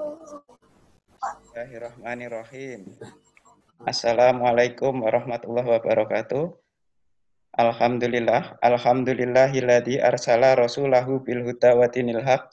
Bismillahirrahmanirrahim. 0.00 2.88
Assalamualaikum 3.84 5.04
warahmatullahi 5.04 5.76
wabarakatuh. 5.76 6.56
Alhamdulillah, 7.60 8.56
alhamdulillahilladzi 8.64 10.00
arsala 10.00 10.56
rasulahu 10.56 11.20
bil 11.20 11.44
huda 11.44 11.76
wa 11.76 11.84
dinil 11.92 12.24
haq 12.24 12.48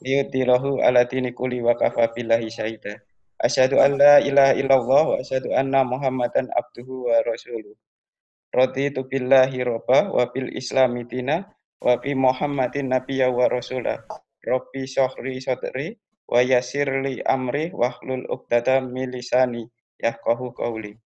liyudhilahu 0.00 0.80
ala 0.80 1.04
dini 1.04 1.36
kulli 1.36 1.60
wa 1.60 1.76
kafa 1.76 2.16
billahi 2.16 2.48
syahida. 2.48 3.04
Asyhadu 3.44 3.76
an 3.76 4.00
la 4.00 4.16
ilaha 4.24 4.56
illallah 4.56 5.02
wa 5.04 5.20
asyhadu 5.20 5.52
anna 5.52 5.84
Muhammadan 5.84 6.48
abduhu 6.48 7.12
wa 7.12 7.20
rasuluh. 7.28 7.76
Raditu 8.56 9.04
billahi 9.04 9.68
robba 9.68 10.08
wa 10.08 10.32
bil 10.32 10.48
islami 10.48 11.04
dina 11.04 11.44
wa 11.76 12.00
bi 12.00 12.16
Muhammadin 12.16 12.88
nabiyya 12.88 13.28
wa 13.28 13.52
rasulah. 13.52 14.00
Rabbi 14.48 14.88
syahri 14.88 15.44
sadri 15.44 16.00
wa 16.26 16.42
yasirli 16.42 17.22
amri 17.22 17.70
wahlul 17.70 18.26
uqdata 18.26 18.82
milisani 18.82 19.70
yahqahu 20.02 20.52
qauli. 20.52 20.98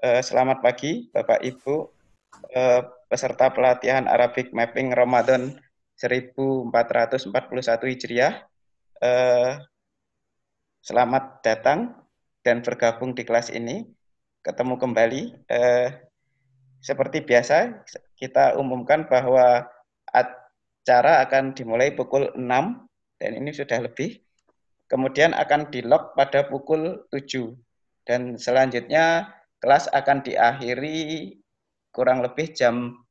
Uh, 0.00 0.20
selamat 0.24 0.64
pagi 0.64 1.08
Bapak 1.12 1.40
Ibu 1.44 1.88
uh, 2.56 2.80
peserta 3.08 3.52
pelatihan 3.52 4.08
Arabic 4.08 4.52
Mapping 4.52 4.92
Ramadan 4.92 5.56
1441 5.96 6.72
Hijriah. 7.92 8.44
Uh, 9.00 9.60
selamat 10.84 11.40
datang 11.44 11.96
dan 12.44 12.60
bergabung 12.64 13.16
di 13.16 13.24
kelas 13.24 13.52
ini. 13.52 13.84
Ketemu 14.40 14.80
kembali. 14.80 15.36
Seperti 16.80 17.20
biasa, 17.20 17.84
kita 18.16 18.56
umumkan 18.56 19.04
bahwa 19.04 19.68
acara 20.08 21.20
akan 21.20 21.52
dimulai 21.52 21.92
pukul 21.92 22.32
6 22.32 22.48
dan 23.20 23.30
ini 23.36 23.52
sudah 23.52 23.84
lebih 23.84 24.16
kemudian 24.90 25.30
akan 25.32 25.70
di 25.70 25.86
lock 25.86 26.18
pada 26.18 26.50
pukul 26.50 27.06
7 27.14 27.54
dan 28.04 28.34
selanjutnya 28.34 29.30
kelas 29.62 29.86
akan 29.94 30.26
diakhiri 30.26 31.38
kurang 31.94 32.26
lebih 32.26 32.50
jam 32.50 33.06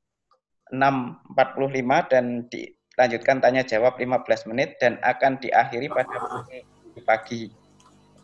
6.45 0.69 2.11
dan 2.13 2.45
dilanjutkan 2.51 3.37
tanya 3.41 3.63
jawab 3.65 3.97
15 3.97 4.49
menit 4.53 4.77
dan 4.77 5.01
akan 5.01 5.41
diakhiri 5.41 5.89
pada 5.89 6.15
pukul 6.19 7.03
pagi. 7.07 7.49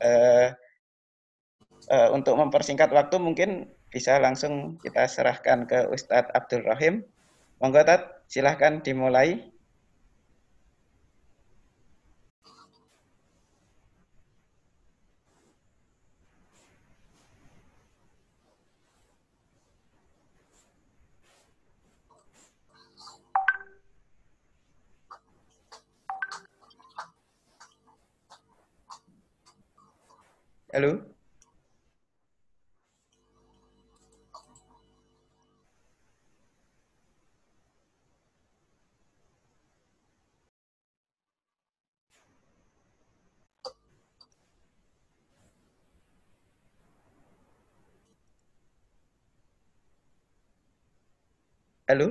Uh, 0.04 0.52
uh, 1.90 2.10
untuk 2.14 2.38
mempersingkat 2.38 2.92
waktu 2.92 3.18
mungkin 3.18 3.72
bisa 3.90 4.20
langsung 4.20 4.76
kita 4.84 5.08
serahkan 5.08 5.66
ke 5.66 5.88
Ustadz 5.90 6.34
Abdul 6.36 6.68
Rahim. 6.68 7.02
Monggo 7.64 7.82
Tat, 7.88 8.28
silahkan 8.28 8.84
dimulai. 8.84 9.55
Halo? 30.76 31.00
Halo? 51.88 52.08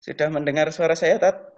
Sudah 0.00 0.28
mendengar 0.32 0.72
suara 0.72 0.96
saya, 0.96 1.20
Tat? 1.20 1.57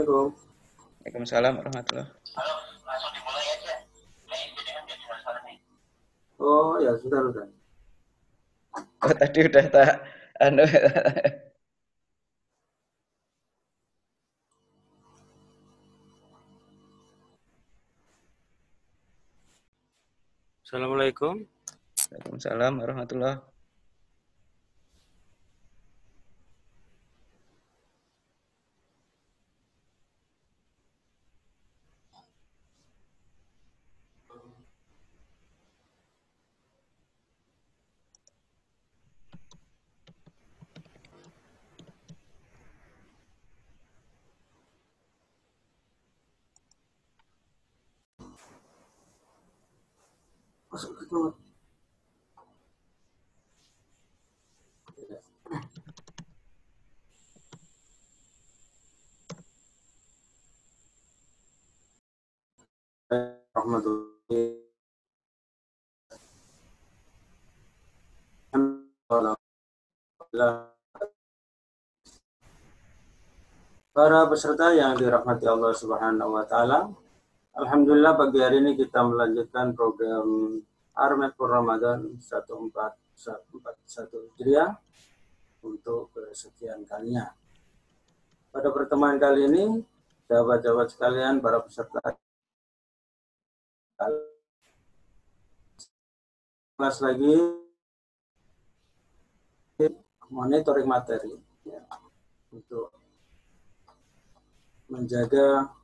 Assalamualaikum. 0.00 0.32
Waalaikumsalam 1.04 1.60
warahmatullahi 1.60 2.08
Halo, 2.08 2.56
langsung 2.88 3.12
dimulai 3.12 3.52
aja. 3.52 3.76
Oh 6.40 6.80
ya 6.80 6.96
sudah 7.04 7.20
sudah. 7.28 7.44
Oh 9.04 9.12
tadi 9.12 9.44
udah 9.44 9.64
tak 9.68 10.00
anu. 10.40 10.64
Assalamualaikum. 20.64 21.44
Waalaikumsalam 22.08 22.72
warahmatullahi 22.80 23.36
Masuk 50.70 50.94
ke 51.02 51.04
kamar. 51.10 51.34
Para 73.90 74.24
peserta 74.30 74.70
yang 74.70 74.94
dirahmati 74.94 75.50
Allah 75.50 75.74
Subhanahu 75.74 76.38
wa 76.38 76.46
taala, 76.46 76.94
Alhamdulillah 77.60 78.16
pagi 78.16 78.40
hari 78.40 78.64
ini 78.64 78.72
kita 78.72 79.04
melanjutkan 79.04 79.76
program 79.76 80.56
Armet 80.96 81.36
per 81.36 81.60
Ramadan 81.60 82.16
1441 82.16 83.12
Hijriah 84.32 84.80
untuk 85.60 86.08
kesekian 86.08 86.88
kalinya. 86.88 87.36
Pada 88.48 88.72
pertemuan 88.72 89.20
kali 89.20 89.44
ini, 89.44 89.64
sahabat-sahabat 90.24 90.88
sekalian, 90.88 91.44
para 91.44 91.60
peserta 91.60 92.00
kelas 96.80 96.96
lagi 97.04 97.36
monitoring 100.32 100.88
materi 100.88 101.36
ya, 101.68 101.84
untuk 102.56 102.88
menjaga 104.88 105.76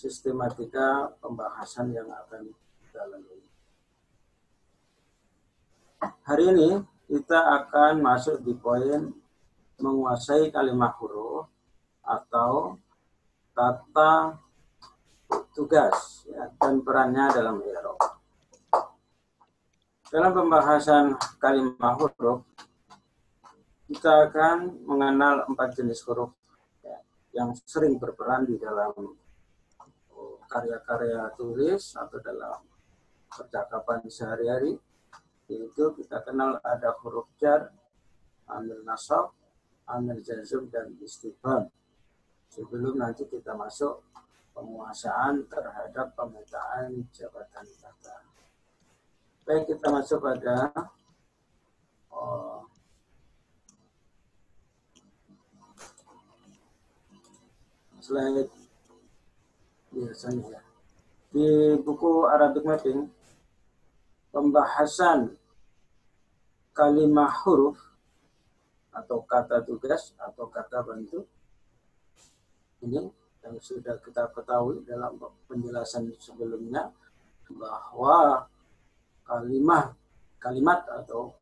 sistematika 0.00 1.12
pembahasan 1.20 1.92
yang 1.92 2.08
akan 2.08 2.48
kita 2.80 3.04
lalui. 3.04 3.44
Hari 6.24 6.44
ini 6.56 6.70
kita 7.04 7.36
akan 7.36 8.00
masuk 8.00 8.40
di 8.40 8.56
poin 8.56 9.12
menguasai 9.76 10.48
kalimat 10.48 10.96
huruf 10.96 11.52
atau 12.00 12.80
kata 13.52 14.40
tugas 15.52 16.24
ya, 16.32 16.48
dan 16.56 16.80
perannya 16.80 17.28
dalam 17.36 17.60
hierarki. 17.60 18.08
Dalam 20.08 20.32
pembahasan 20.32 21.04
kalimat 21.36 22.00
huruf, 22.00 22.40
kita 23.84 24.32
akan 24.32 24.80
mengenal 24.88 25.44
empat 25.44 25.76
jenis 25.76 26.00
huruf 26.08 26.32
ya, 26.80 26.96
yang 27.36 27.52
sering 27.68 28.00
berperan 28.00 28.48
di 28.48 28.56
dalam 28.56 29.19
karya-karya 30.50 31.30
tulis 31.38 31.94
atau 31.94 32.18
dalam 32.18 32.58
percakapan 33.30 34.02
sehari-hari 34.10 34.74
yaitu 35.46 35.94
kita 35.98 36.22
kenal 36.26 36.58
ada 36.62 36.94
huruf 37.02 37.30
jar, 37.38 37.70
amil 38.50 38.82
nasab, 38.86 39.34
amil 39.86 40.22
jazm 40.22 40.66
dan 40.70 40.94
istifham. 41.02 41.70
Sebelum 42.50 42.98
nanti 42.98 43.26
kita 43.26 43.54
masuk 43.54 44.02
penguasaan 44.54 45.46
terhadap 45.46 46.14
pemetaan 46.14 47.06
jabatan 47.14 47.66
kata. 47.78 48.16
Baik, 49.46 49.74
kita 49.74 49.86
masuk 49.90 50.18
pada 50.22 50.70
oh, 52.14 52.62
slide 57.98 58.59
ya. 60.06 60.60
Di 61.30 61.78
buku 61.78 62.26
Arabic 62.26 62.64
Mapping, 62.66 63.00
pembahasan 64.34 65.34
kalimat 66.74 67.30
huruf 67.44 67.76
atau 68.90 69.22
kata 69.22 69.62
tugas 69.62 70.14
atau 70.18 70.50
kata 70.50 70.82
bantu 70.82 71.22
ini 72.82 73.06
yang 73.40 73.56
sudah 73.62 73.96
kita 74.02 74.26
ketahui 74.34 74.82
dalam 74.82 75.16
penjelasan 75.46 76.10
sebelumnya 76.18 76.90
bahwa 77.50 78.46
kalimat 79.26 79.94
kalimat 80.38 80.82
atau 80.88 81.34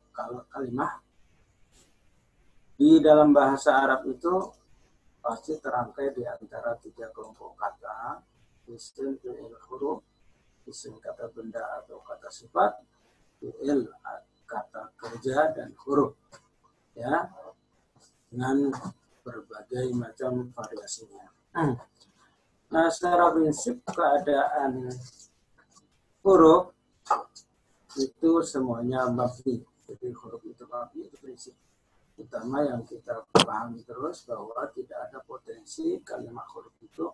kalimat 0.52 1.00
di 2.78 2.98
dalam 3.02 3.34
bahasa 3.34 3.74
Arab 3.74 4.06
itu 4.06 4.32
pasti 5.18 5.58
terangkai 5.58 6.14
di 6.14 6.22
antara 6.24 6.78
tiga 6.78 7.10
kelompok 7.10 7.58
kata 7.58 8.22
isim 8.70 9.16
fi'il 9.20 9.56
huruf 9.68 10.04
isim 10.68 11.00
kata 11.00 11.32
benda 11.32 11.64
atau 11.80 12.00
kata 12.04 12.28
sifat 12.28 12.84
fi'il 13.40 13.88
kata 14.48 14.92
kerja 14.96 15.52
dan 15.56 15.72
huruf 15.84 16.16
ya 16.96 17.28
dengan 18.28 18.72
berbagai 19.24 19.92
macam 19.92 20.52
variasinya. 20.52 21.28
Nah, 22.68 22.86
secara 22.92 23.32
prinsip 23.32 23.80
keadaan 23.88 24.92
huruf 26.24 26.72
itu 27.96 28.30
semuanya 28.44 29.08
mabni. 29.08 29.64
Jadi 29.88 30.08
huruf 30.12 30.44
itu 30.44 30.64
mabni 30.68 31.08
itu 31.08 31.16
prinsip 31.16 31.56
utama 32.18 32.66
yang 32.66 32.82
kita 32.82 33.24
pahami 33.30 33.80
terus 33.86 34.26
bahwa 34.26 34.66
tidak 34.74 34.98
ada 35.08 35.22
potensi 35.22 36.02
kalimat 36.02 36.44
huruf 36.50 36.74
itu 36.82 37.06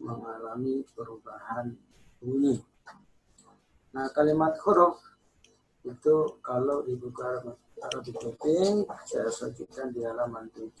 mengalami 0.00 0.82
perubahan 0.96 1.76
bunyi. 2.18 2.58
Nah, 3.92 4.08
kalimat 4.16 4.56
huruf 4.64 4.96
itu 5.84 6.40
kalau 6.44 6.84
dibuka 6.84 7.40
Arabic 7.80 8.16
Typing, 8.20 8.84
saya 9.08 9.28
sajikan 9.32 9.88
di 9.92 10.04
halaman 10.04 10.48
7 10.52 10.76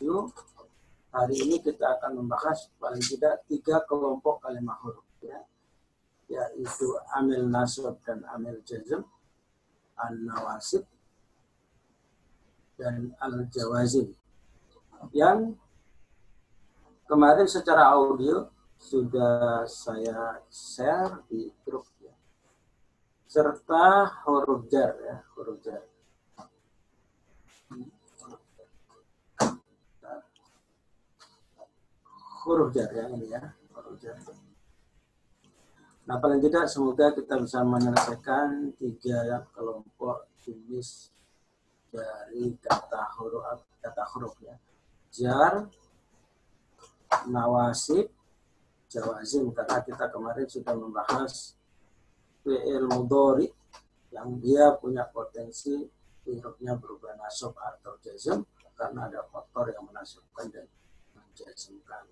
hari 1.10 1.36
ini 1.42 1.58
kita 1.58 1.98
akan 1.98 2.22
membahas 2.22 2.70
paling 2.78 3.02
tidak 3.02 3.42
tiga 3.50 3.82
kelompok 3.86 4.40
kalimat 4.44 4.78
huruf 4.84 5.06
ya. 5.20 5.40
Yaitu 6.30 6.86
amil 7.18 7.50
nasab 7.50 7.98
dan 8.06 8.22
amil 8.30 8.62
jazm 8.62 9.02
an 9.98 10.14
nawasib 10.24 10.86
dan 12.78 13.12
al 13.20 13.44
jawazim 13.52 14.14
yang 15.12 15.52
kemarin 17.10 17.44
secara 17.50 17.92
audio 17.92 18.48
sudah 18.80 19.68
saya 19.68 20.40
share 20.48 21.20
di 21.28 21.52
grup 21.60 21.84
ya. 22.00 22.16
serta 23.28 24.08
huruf 24.24 24.64
jar 24.72 24.96
ya 25.04 25.20
huruf 25.36 25.60
jar 25.60 25.84
huruf 32.48 32.72
jar 32.72 32.88
ya 32.88 33.04
ini 33.12 33.28
ya 33.28 33.52
huruf 33.76 34.00
jar. 34.00 34.16
Nah 36.08 36.16
paling 36.18 36.40
tidak 36.40 36.66
semoga 36.66 37.12
kita 37.12 37.36
bisa 37.36 37.60
menyelesaikan 37.60 38.74
tiga 38.80 39.44
kelompok 39.52 40.26
jenis 40.40 41.12
dari 41.92 42.56
kata 42.64 43.12
huruf 43.20 43.44
kata 43.84 44.02
huruf 44.16 44.34
ya 44.40 44.56
jar 45.12 45.68
nawasib 47.28 48.08
jawazim 48.90 49.54
karena 49.54 49.78
kita 49.86 50.10
kemarin 50.10 50.46
sudah 50.50 50.74
membahas 50.74 51.54
fi'il 52.42 52.84
mudori 52.90 53.46
yang 54.10 54.42
dia 54.42 54.74
punya 54.74 55.06
potensi 55.06 55.86
hurufnya 56.26 56.74
berubah 56.74 57.14
nasab 57.14 57.54
atau 57.54 57.94
jazm 58.02 58.42
karena 58.74 59.06
ada 59.06 59.22
faktor 59.30 59.70
yang 59.70 59.86
menasabkan 59.86 60.50
dan 60.50 60.66
menjazmkan 61.14 62.04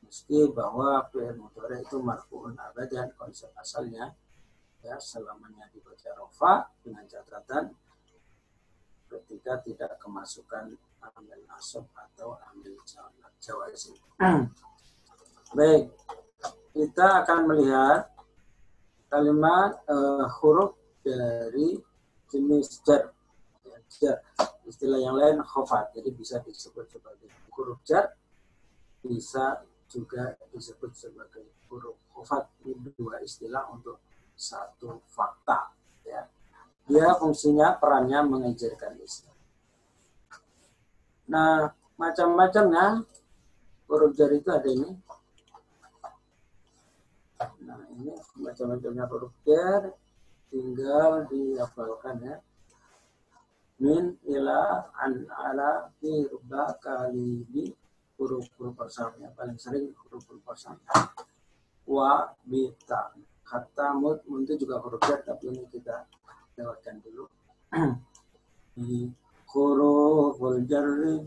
meski 0.00 0.48
bahwa 0.56 1.04
fi'il 1.12 1.36
mudhari 1.36 1.84
itu 1.84 2.00
marfu'un 2.00 2.56
abadan 2.56 3.12
konsep 3.20 3.52
asalnya 3.60 4.16
ya 4.80 4.96
selamanya 4.96 5.68
dibaca 5.68 6.16
rofa 6.16 6.72
dengan 6.80 7.04
catatan 7.04 7.76
ketika 9.08 9.60
tidak 9.60 9.92
kemasukan 10.00 10.80
ambil 11.16 11.40
nasab 11.48 11.88
atau 11.96 12.36
ambil 12.52 12.76
jawazim. 13.40 13.96
Baik, 15.48 15.88
kita 16.76 17.24
akan 17.24 17.48
melihat 17.48 18.12
kalimat 19.08 19.80
uh, 19.88 20.28
huruf 20.40 20.76
dari 21.00 21.80
jenis 22.28 22.84
jar. 22.84 23.08
Ya, 23.64 23.80
jar. 23.88 24.16
Istilah 24.68 25.00
yang 25.00 25.16
lain 25.16 25.40
khofat, 25.40 25.96
jadi 25.96 26.12
bisa 26.12 26.44
disebut 26.44 26.92
sebagai 26.92 27.32
huruf 27.56 27.80
jar, 27.88 28.12
bisa 29.00 29.64
juga 29.88 30.36
disebut 30.52 30.92
sebagai 30.92 31.48
huruf 31.72 31.96
khofat. 32.12 32.44
Ini 32.68 32.92
dua 32.92 33.24
istilah 33.24 33.72
untuk 33.72 34.04
satu 34.36 35.00
fakta 35.08 35.72
ya. 36.04 36.28
Dia 36.84 37.16
fungsinya 37.16 37.72
perannya 37.80 38.20
mengajarkan 38.20 39.00
istilah. 39.00 39.40
Nah 41.32 41.72
macam-macamnya 41.96 43.00
huruf 43.88 44.12
jari 44.12 44.44
itu 44.44 44.52
ada 44.52 44.68
ini 44.68 44.92
nah 47.38 47.78
ini 47.94 48.10
macam-macamnya 48.42 49.04
huruf 49.06 49.34
jar 49.46 49.94
tinggal 50.50 51.22
dihafalkan 51.30 52.16
ya. 52.18 52.36
Min 53.78 54.18
ila 54.26 54.90
an 54.98 55.22
ala 55.30 55.86
fi 56.02 56.26
rubba 56.26 56.74
kali 56.82 57.46
bi 57.46 57.70
huruf-huruf 58.18 58.74
yang 59.22 59.30
paling 59.38 59.54
sering 59.54 59.94
huruf-huruf 59.94 60.42
kosong 60.42 60.82
wa 61.86 62.34
bita 62.42 63.14
kata 63.46 63.94
mut 63.94 64.26
juga 64.58 64.82
huruf 64.82 64.98
jar 65.06 65.22
tapi 65.22 65.54
ini 65.54 65.62
kita 65.70 66.10
lewatkan 66.58 66.98
dulu. 67.06 67.24
Di 68.74 69.06
huruful 69.54 70.66
jarri 70.66 71.22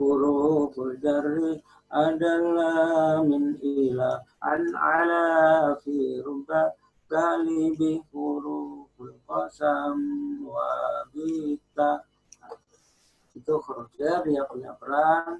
huruful 0.00 0.96
jarri 0.98 1.60
adalah 1.94 3.22
min 3.22 3.54
ila 3.62 4.18
an 4.42 4.62
ala 4.74 5.26
fi 5.78 6.18
rubba 6.26 6.74
kali 7.06 7.70
bi 7.78 8.02
huruful 8.10 9.14
qasam 9.22 9.98
wa 10.42 11.06
bita 11.14 12.02
itu 13.34 13.54
jar 13.94 14.26
dia 14.26 14.42
punya 14.50 14.74
peran 14.74 15.38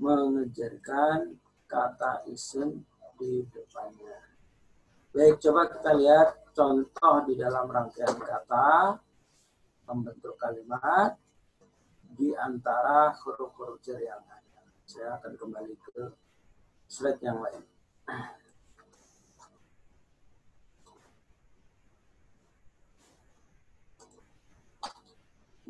mengejarkan 0.00 1.36
kata 1.68 2.24
isim 2.32 2.80
di 3.20 3.44
depannya. 3.52 4.16
Baik, 5.10 5.42
coba 5.42 5.68
kita 5.68 5.90
lihat 5.98 6.28
contoh 6.56 7.16
di 7.28 7.34
dalam 7.36 7.66
rangkaian 7.68 8.16
kata 8.16 8.96
membentuk 9.90 10.38
kalimat 10.40 11.18
di 12.16 12.32
antara 12.36 13.12
huruf-huruf 13.20 13.82
jar 13.84 14.00
yang 14.00 14.22
ada. 14.24 14.39
Saya 14.90 15.14
akan 15.22 15.38
kembali 15.38 15.74
ke 15.86 16.02
slide 16.90 17.22
yang 17.22 17.38
lain. 17.38 17.62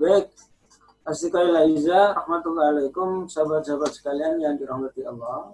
Baik, 0.01 0.33
Assalamualaikum 1.05 3.29
sahabat-sahabat 3.29 3.93
sekalian 3.93 4.41
yang 4.41 4.57
dirahmati 4.57 5.05
Allah. 5.05 5.53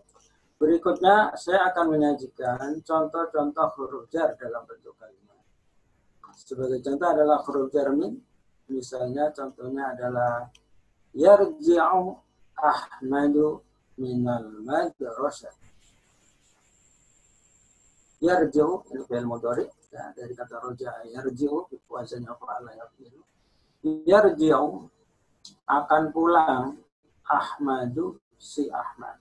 Berikutnya 0.62 1.34
saya 1.34 1.66
akan 1.74 1.98
menyajikan 1.98 2.78
contoh-contoh 2.86 3.68
huruf 3.82 4.06
jar 4.14 4.38
dalam 4.38 4.62
bentuk 4.62 4.94
kalimat. 4.94 5.42
Sebagai 6.38 6.78
contoh 6.86 7.08
adalah 7.10 7.42
huruf 7.42 7.74
jar 7.74 7.90
min. 7.90 8.14
Misalnya 8.70 9.34
contohnya 9.34 9.90
adalah 9.90 10.54
yarji'u 11.18 12.25
Ahmadu 12.56 13.60
minal 14.00 14.48
madrasah. 14.64 15.52
Yarji'u 18.16 18.80
ini 18.96 19.04
fi'il 19.04 19.28
mudhari 19.28 19.68
ya, 19.92 20.08
dari 20.16 20.32
kata 20.32 20.56
roja 20.64 21.04
yarji'u 21.04 21.68
wazannya 21.88 22.32
fa'ala 22.32 22.72
yarji'u. 22.72 23.20
Yarji'u 24.08 24.88
akan 25.68 26.02
pulang 26.10 26.80
Ahmadu 27.28 28.16
si 28.40 28.72
Ahmad 28.72 29.20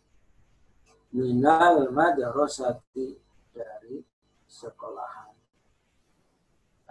minal 1.15 1.91
madrasati 1.91 3.15
dari 3.55 4.03
sekolahan. 4.47 5.31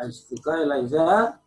Istiqah 0.01 0.65
ilaiza 0.65 1.39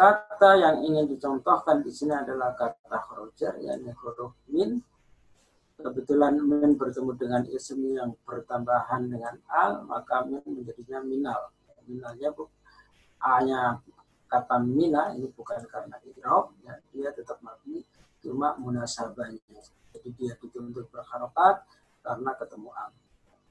kata 0.00 0.56
yang 0.56 0.76
ingin 0.80 1.04
dicontohkan 1.12 1.84
di 1.84 1.92
sini 1.92 2.16
adalah 2.16 2.56
kata 2.56 2.96
khrojar 3.04 3.60
yakni 3.60 3.92
huruf 4.00 4.32
min. 4.48 4.80
Kebetulan 5.76 6.40
min 6.40 6.76
bertemu 6.76 7.12
dengan 7.20 7.42
isim 7.52 7.84
yang 7.92 8.16
bertambahan 8.24 9.12
dengan 9.12 9.36
al 9.52 9.84
maka 9.84 10.24
min 10.24 10.40
menjadinya 10.48 11.04
minal. 11.04 11.52
Minalnya 11.84 12.32
bu. 12.32 12.48
A-nya 13.20 13.76
kata 14.32 14.64
mina 14.64 15.12
ini 15.12 15.28
bukan 15.36 15.60
karena 15.68 16.00
irob 16.08 16.56
ya, 16.64 16.80
dia 16.96 17.12
tetap 17.12 17.36
mabni 17.44 17.84
cuma 18.24 18.56
munasabahnya. 18.56 19.60
Jadi 19.92 20.08
dia 20.16 20.32
dituntut 20.40 20.88
berharokat 20.88 21.60
karena 22.00 22.32
ketemu 22.40 22.70
al. 22.72 22.90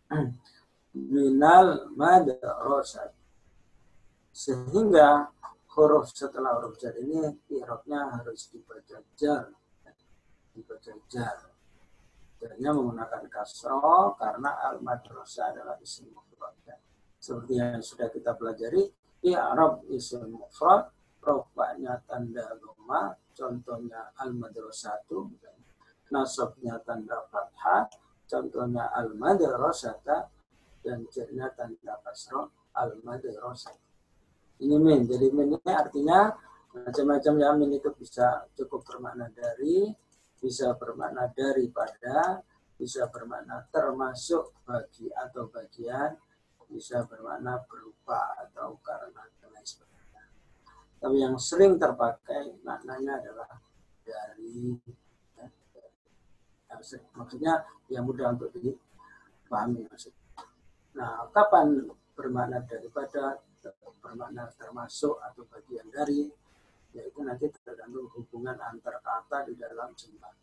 Minal 1.13 1.94
madrasah 1.94 3.13
sehingga 4.34 5.29
huruf 5.75 6.09
setelah 6.09 6.57
huruf 6.57 6.77
jar 6.81 6.95
ini 6.97 7.39
irobnya 7.53 8.09
harus 8.17 8.49
dibaca 8.49 8.97
jar 9.17 9.53
dibaca 10.53 10.93
jar 11.07 11.49
Jarnya 12.39 12.71
menggunakan 12.71 13.27
kasro 13.27 14.15
karena 14.15 14.63
al 14.63 14.79
madrasah 14.79 15.51
adalah 15.51 15.75
isim 15.83 16.07
mufrad. 16.07 16.55
Seperti 17.19 17.59
yang 17.59 17.83
sudah 17.83 18.07
kita 18.07 18.31
pelajari, 18.39 18.88
di 19.19 19.35
Arab 19.35 19.83
isim 19.91 20.39
mufrad, 20.39 20.88
rofaknya 21.19 21.99
tanda 22.07 22.47
goma, 22.63 23.11
contohnya 23.35 24.15
al 24.23 24.31
madrasatu, 24.31 25.35
nasabnya 26.15 26.79
tanda 26.88 27.19
fathah, 27.27 27.91
contohnya 28.23 28.88
al 28.95 29.11
madrasata, 29.19 30.31
dan 30.79 31.03
jarnya 31.11 31.51
tanda 31.59 31.99
kasro 32.07 32.55
al 32.71 33.03
madrasah. 33.03 33.75
Ini 34.60 34.75
min, 34.75 35.08
jadi 35.08 35.32
min 35.32 35.56
ini 35.56 35.72
artinya 35.72 36.36
macam-macam 36.75 37.34
ya 37.39 37.50
min 37.56 37.72
itu 37.80 37.89
bisa 37.96 38.44
cukup 38.60 38.84
bermakna 38.84 39.32
dari, 39.32 39.88
bisa 40.36 40.75
bermakna 40.75 41.32
daripada, 41.32 42.44
bisa 42.75 43.08
bermakna 43.08 43.63
termasuk 43.72 44.51
bagi 44.68 45.08
atau 45.16 45.48
bagian, 45.48 46.16
bisa 46.68 47.08
bermakna 47.08 47.60
berupa 47.66 48.36
atau 48.36 48.78
karena 48.84 49.25
dan 49.39 49.50
lain 49.50 49.66
sebagainya. 49.66 50.24
Tapi 51.00 51.16
yang 51.24 51.36
sering 51.39 51.80
terpakai 51.80 52.60
maknanya 52.62 53.20
adalah 53.24 53.51
dari 54.04 54.75
ya, 55.39 55.48
maksudnya 57.16 57.63
yang 57.88 58.06
mudah 58.06 58.36
untuk 58.36 58.51
dipahami 58.54 59.88
maksudnya. 59.88 60.28
Nah, 61.00 61.25
kapan 61.32 61.89
bermakna 62.13 62.62
daripada 62.68 63.42
bermakna 64.00 64.50
termasuk 64.56 65.20
atau 65.22 65.44
bagian 65.51 65.88
dari 65.92 66.28
yaitu 66.94 67.22
nanti 67.22 67.46
tergantung 67.62 68.10
hubungan 68.18 68.58
antar 68.58 68.98
kata 69.06 69.46
di 69.46 69.54
dalam 69.54 69.94
jumlah. 69.94 70.34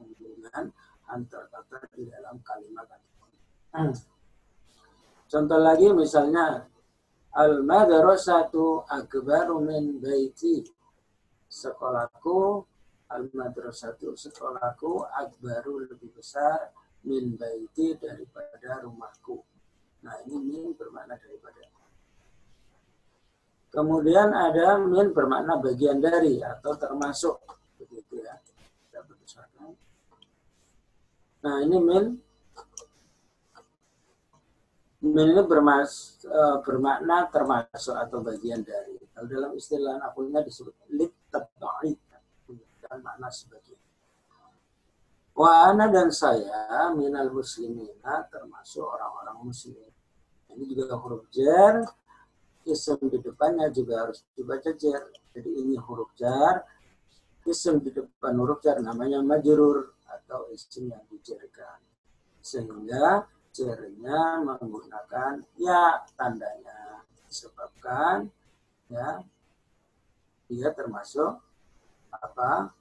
Hubungan 0.00 0.72
antar 1.12 1.44
kata 1.52 1.84
di 1.92 2.08
dalam 2.08 2.40
kalimat 2.40 2.88
contoh 5.30 5.60
lagi 5.62 5.86
misalnya 5.94 6.66
al 7.38 7.62
madrasatu 7.62 8.82
akbaru 8.88 9.62
min 9.62 10.02
baiti. 10.02 10.66
Sekolahku 11.50 12.62
al 13.10 13.30
madrasatu 13.30 14.14
sekolahku 14.14 15.06
akbaru 15.06 15.86
lebih 15.86 16.10
besar 16.14 16.74
min 17.06 17.38
baiti 17.38 17.94
daripada 17.94 18.82
rumahku. 18.82 19.38
Nah 20.02 20.16
ini 20.26 20.38
min 20.40 20.74
bermakna 20.74 21.14
daripada 21.20 21.79
Kemudian 23.70 24.34
ada 24.34 24.82
min 24.82 25.14
bermakna 25.14 25.54
bagian 25.62 26.02
dari 26.02 26.42
atau 26.42 26.74
termasuk 26.74 27.38
begitu 27.78 28.18
ya. 28.18 28.34
Nah 31.40 31.56
ini 31.64 31.78
min 31.78 32.04
min 35.00 35.26
ini 35.32 35.42
bermas, 35.48 36.20
e, 36.28 36.40
bermakna 36.60 37.30
termasuk 37.32 37.96
atau 37.96 38.20
bagian 38.20 38.60
dari. 38.60 39.00
Kalau 39.16 39.26
dalam 39.30 39.52
istilah 39.56 39.96
akulnya 40.04 40.44
disebut 40.44 40.76
lit 40.92 41.14
tabba'i 41.32 41.96
dan 42.84 43.00
makna 43.00 43.32
sebagian. 43.32 43.80
Wa 45.32 45.72
ana 45.72 45.88
dan 45.88 46.12
saya 46.12 46.92
minal 46.92 47.32
muslimina 47.32 48.28
termasuk 48.28 48.84
orang-orang 48.84 49.46
muslim. 49.46 49.88
Ini 50.52 50.64
juga 50.68 50.98
huruf 51.00 51.24
jar 51.32 51.80
isim 52.68 53.00
di 53.08 53.18
depannya 53.20 53.72
juga 53.72 54.06
harus 54.06 54.24
dibaca 54.36 54.70
jar. 54.76 55.08
Jadi 55.32 55.50
ini 55.62 55.74
huruf 55.78 56.12
jar, 56.18 56.64
isim 57.46 57.80
di 57.80 57.90
depan 57.94 58.36
huruf 58.36 58.60
jar 58.60 58.82
namanya 58.82 59.22
majrur 59.24 59.96
atau 60.04 60.50
isim 60.52 60.90
yang 60.90 61.04
dijarkan. 61.08 61.78
Sehingga 62.40 63.24
jarnya 63.54 64.44
menggunakan 64.44 65.44
ya 65.56 66.04
tandanya. 66.16 67.04
Disebabkan 67.30 68.26
ya 68.90 69.22
dia 70.50 70.68
termasuk 70.74 71.38
apa 72.10 72.74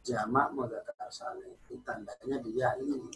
jamak 0.00 0.48
mudzakkar 0.56 1.12
salim. 1.12 1.52
Tandanya 1.84 2.40
dia 2.40 2.68
ini. 2.80 3.12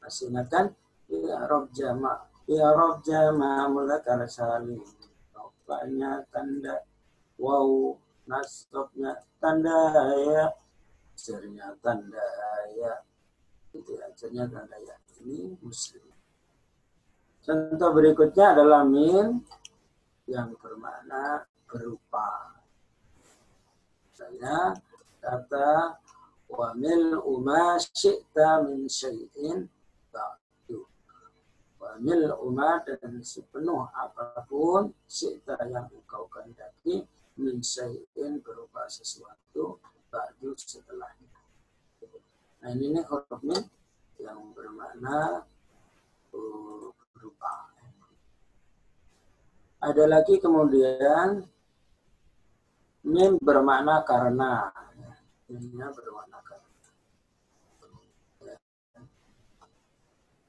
Masih 0.00 0.32
ingat 0.32 0.46
kan? 0.48 0.66
Ya 1.08 1.44
rob 1.48 1.68
jamak 1.72 2.28
Ya 2.48 2.72
Rob 2.72 3.04
jama 3.04 3.68
mulakal 3.68 4.24
salim. 4.24 4.80
Rofanya 5.36 6.24
tanda. 6.32 6.80
Wow 7.36 8.00
nasabnya 8.24 9.20
tanda 9.36 9.92
ya. 10.24 10.48
Sernya 11.12 11.76
tanda 11.84 12.24
ya. 12.72 13.04
Itu 13.76 14.00
ya 14.00 14.08
sernya 14.16 14.48
tanda 14.48 14.80
ya. 14.80 14.96
Ini 15.20 15.60
muslim. 15.60 16.08
Contoh 17.44 17.90
berikutnya 17.92 18.56
adalah 18.56 18.80
min 18.80 19.44
yang 20.24 20.56
bermakna 20.56 21.44
berupa. 21.68 22.56
Saya 24.16 24.72
kata 25.20 26.00
wa 26.48 26.72
mil 26.72 27.20
uma 27.28 27.76
syi'ta 27.76 28.64
min 28.64 28.88
syai'in 28.88 29.68
mil 31.96 32.28
umat 32.52 32.84
dan 32.84 33.24
sepenuh 33.24 33.88
apa 33.96 34.44
pun 34.44 34.92
sita 35.08 35.56
yang 35.64 35.88
engkau 35.88 36.28
kehendaki 36.28 37.08
min 37.40 37.64
syai'in 37.64 38.44
berupa 38.44 38.84
sesuatu 38.90 39.80
baju 40.12 40.50
setelahnya. 40.56 41.32
Nah 42.60 42.68
ini 42.74 42.98
nih 42.98 43.04
huruf 43.08 43.40
min 43.40 43.62
yang 44.20 44.52
bermakna 44.52 45.46
uh, 46.34 46.88
berupa. 47.16 47.72
Ada 49.78 50.04
lagi 50.10 50.42
kemudian 50.42 51.46
min 53.06 53.38
bermakna 53.38 54.02
karena. 54.02 54.74
Minnya 55.48 55.88
bermakna 55.96 56.44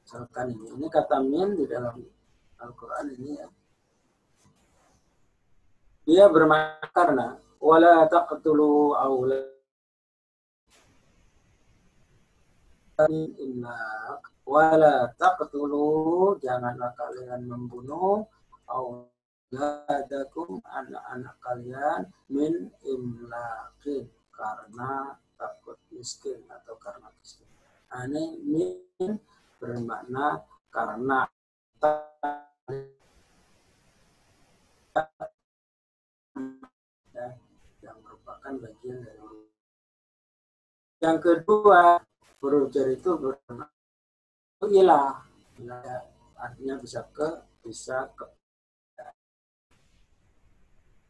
misalkan 0.09 0.57
ini 0.57 0.73
ini 0.73 0.89
kata 0.89 1.21
min 1.21 1.53
di 1.53 1.69
dalam 1.69 2.01
Al-Quran 2.57 3.13
ini 3.13 3.37
ya. 3.37 3.45
Dia 6.09 6.25
bermakna 6.33 6.89
karena 6.89 7.37
wala 7.61 8.09
taqtulu 8.09 8.97
awla. 8.97 9.37
Imlaq 13.37 14.49
wala 14.49 15.13
taqtulu 15.13 16.41
janganlah 16.41 16.89
kalian 16.97 17.45
membunuh 17.45 18.25
auladakum 18.65 20.57
anak-anak 20.65 21.37
kalian 21.37 22.09
min 22.33 22.73
imlaqin 22.81 24.09
karena 24.33 25.21
takut 25.37 25.77
miskin 25.93 26.41
atau 26.49 26.73
karena 26.81 27.13
miskin. 27.21 27.45
Nah, 27.93 28.09
ini 28.09 28.41
min 28.41 29.21
bermakna 29.59 30.41
karena 30.71 31.27
yang 37.83 37.97
merupakan 37.99 38.53
bagian 38.63 38.97
dari 39.03 39.19
yang 40.99 41.19
kedua 41.19 41.99
huruf 42.39 42.71
jar 42.71 42.87
itu 42.87 43.19
bermakna 43.19 43.67
ilah 44.67 45.23
artinya 46.39 46.75
bisa 46.79 47.03
ke 47.11 47.43
bisa 47.63 48.07
ke. 48.15 48.25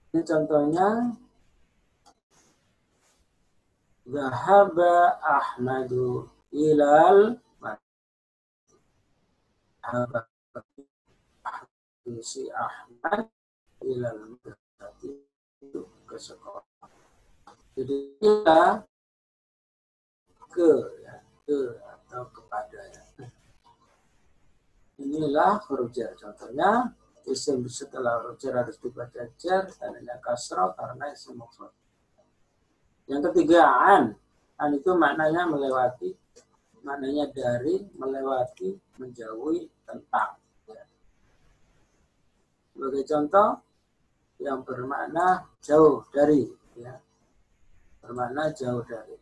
Ini 0.09 0.25
contohnya 0.25 1.13
Zahaba 4.09 5.21
Ahmadu 5.21 6.25
ilal 6.49 7.37
si 12.19 12.49
Ahmad 12.51 13.29
ilal 13.85 14.37
itu 15.61 15.81
ke 16.05 16.17
sekolah. 16.17 16.65
Jadi 17.77 18.17
ya 18.19 18.83
ke 20.49 20.71
ya, 21.05 21.15
ke 21.45 21.59
atau 21.79 22.23
kepada 22.33 22.81
ya. 22.89 23.03
Inilah 24.99 25.63
jar. 25.95 26.11
Contohnya 26.19 26.91
isim 27.23 27.63
setelah 27.71 28.19
jar 28.35 28.65
harus 28.65 28.75
dibaca 28.81 29.23
jar 29.39 29.63
tandanya 29.79 30.19
kasroh 30.19 30.75
karena 30.75 31.13
isim 31.13 31.39
mufrad. 31.39 31.71
Yang 33.07 33.31
ketiga 33.31 33.63
an. 33.63 34.17
An 34.59 34.75
itu 34.75 34.91
maknanya 34.91 35.47
melewati, 35.47 36.19
maknanya 36.83 37.31
dari, 37.31 37.83
melewati, 37.95 38.75
menjauhi, 38.99 39.67
tentang. 39.83 40.37
Ya. 40.69 40.83
Sebagai 42.73 43.03
contoh, 43.07 43.49
yang 44.39 44.63
bermakna 44.63 45.43
jauh 45.59 46.07
dari 46.15 46.47
ya. 46.79 46.95
Bermakna 47.99 48.55
jauh 48.55 48.81
dari. 48.87 49.19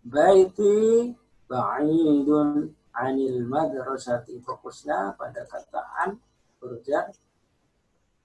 Baiti 0.00 1.12
ba'idun 1.44 2.72
anil 2.96 3.38
madrasati. 3.44 4.40
Fokusnya 4.40 5.12
pada 5.20 5.44
kataan 5.44 6.16
berujar 6.56 7.12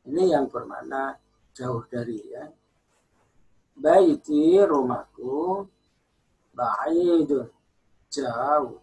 ini 0.08 0.32
yang 0.32 0.48
bermakna 0.48 1.20
jauh 1.52 1.84
dari 1.92 2.20
ya. 2.32 2.48
Baiti 3.76 4.56
rumahku 4.64 5.68
ba'idun 6.56 7.52
jauh. 8.12 8.82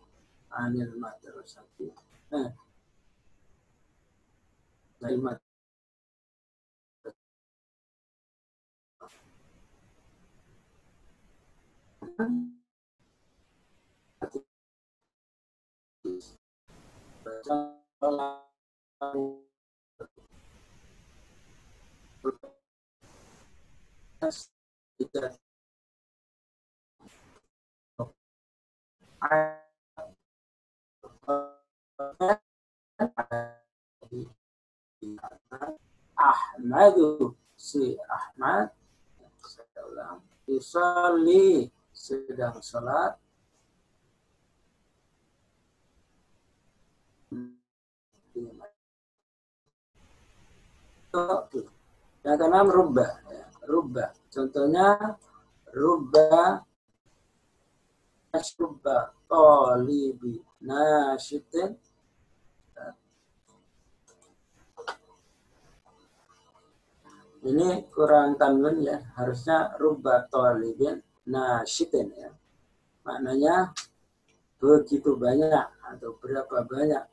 Anil 0.52 0.92
madrasati. 1.00 1.88
Eh, 2.32 2.48
dari 5.00 5.16
Ahmadu 36.18 37.30
si 37.54 37.94
Ahmad 38.10 38.74
saya 39.46 39.86
ulang 39.86 40.18
Yusalli 40.50 41.70
sedang 41.94 42.58
sholat. 42.58 43.14
Yang 52.26 52.36
keenam 52.42 52.66
rubah. 52.66 53.22
Ya. 53.30 53.46
Rubah. 53.70 54.10
Contohnya 54.34 55.14
rubah 55.70 56.66
rubah 58.32 59.12
tolibi 59.28 60.40
nasyitin 60.64 61.76
ini 67.42 67.84
kurang 67.90 68.38
tanwin 68.38 68.86
ya 68.86 69.02
harusnya 69.18 69.74
rubah 69.76 70.30
tolibin 70.30 71.02
nasyitin 71.26 72.08
ya. 72.14 72.30
Maknanya 73.02 73.74
begitu 74.62 75.18
banyak 75.18 75.66
atau 75.82 76.14
berapa 76.22 76.62
banyak. 76.62 77.04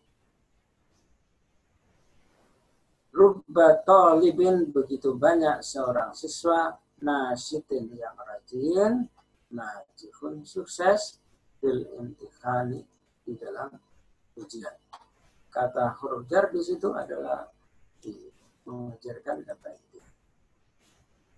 Rubba 3.10 3.84
talibin 3.84 4.70
begitu 4.70 5.18
banyak 5.18 5.66
seorang 5.66 6.14
siswa 6.14 6.78
nasyitin 7.02 7.90
yang 7.98 8.16
rajin, 8.16 9.10
najihun 9.54 10.46
sukses 10.46 11.20
bil 11.60 11.86
imtihani 12.00 12.86
di 13.26 13.34
dalam 13.36 13.74
ujian. 14.38 14.76
Kata 15.50 15.98
huruf 16.00 16.30
jar 16.30 16.54
di 16.54 16.62
situ 16.62 16.94
adalah 16.94 17.50
mengajarkan 18.66 19.42
kata 19.44 19.70
itu. 19.74 20.00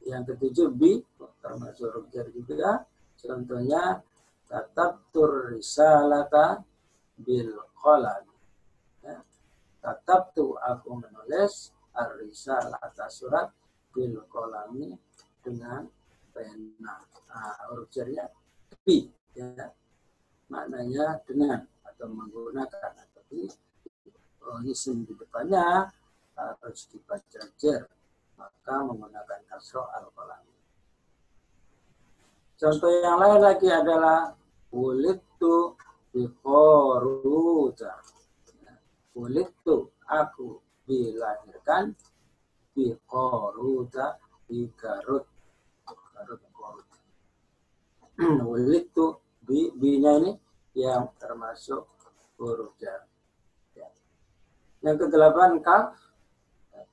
Yang 0.05 0.35
ketujuh 0.35 0.69
bi 0.75 0.99
termasuk 1.39 1.87
huruf 1.87 2.07
jar 2.11 2.27
juga. 2.29 2.83
Contohnya 3.15 4.01
tatap 4.49 5.13
tur 5.15 5.53
risalata 5.55 6.59
bil 7.15 7.55
qalam. 7.77 8.25
Ya. 9.05 9.17
Tatap 9.79 10.35
tu 10.35 10.53
aku 10.59 10.99
menulis 10.99 11.73
ar-risalata 11.95 13.07
surat 13.11 13.51
bil 13.91 14.23
qalami 14.31 14.95
dengan 15.43 15.87
pena. 16.33 16.95
Huruf 17.69 17.87
jarnya 17.91 18.27
bi 18.83 19.07
ya. 19.35 19.71
Maknanya 20.51 21.23
dengan 21.23 21.63
atau 21.87 22.11
menggunakan 22.11 22.91
tapi 23.15 23.47
oh, 24.43 24.59
isim 24.67 25.07
di 25.07 25.15
depannya 25.15 25.87
harus 26.35 26.89
dibaca 26.91 27.41
jar 27.55 27.87
maka 28.41 28.75
menggunakan 28.81 29.39
kasroh 29.47 29.85
al-qalam. 29.93 30.41
Contoh 32.57 32.89
yang 32.89 33.17
lain 33.21 33.41
lagi 33.41 33.69
adalah 33.69 34.33
wulidtu 34.73 35.77
biqoruta. 36.13 38.01
Wulidtu 39.13 39.89
aku 40.09 40.61
dilahirkan 40.85 41.93
di 42.73 42.93
Garut. 43.05 43.93
Garut 43.93 44.65
Korut. 44.77 45.25
Wulidtu 48.21 49.17
bi 49.41 49.73
binya 49.73 50.21
ini 50.21 50.37
yang 50.77 51.09
termasuk 51.17 51.89
huruf 52.37 52.77
jar. 52.77 53.09
Ya. 53.73 53.89
Yang 54.85 55.09
kedelapan 55.09 55.57
kaf, 55.65 55.97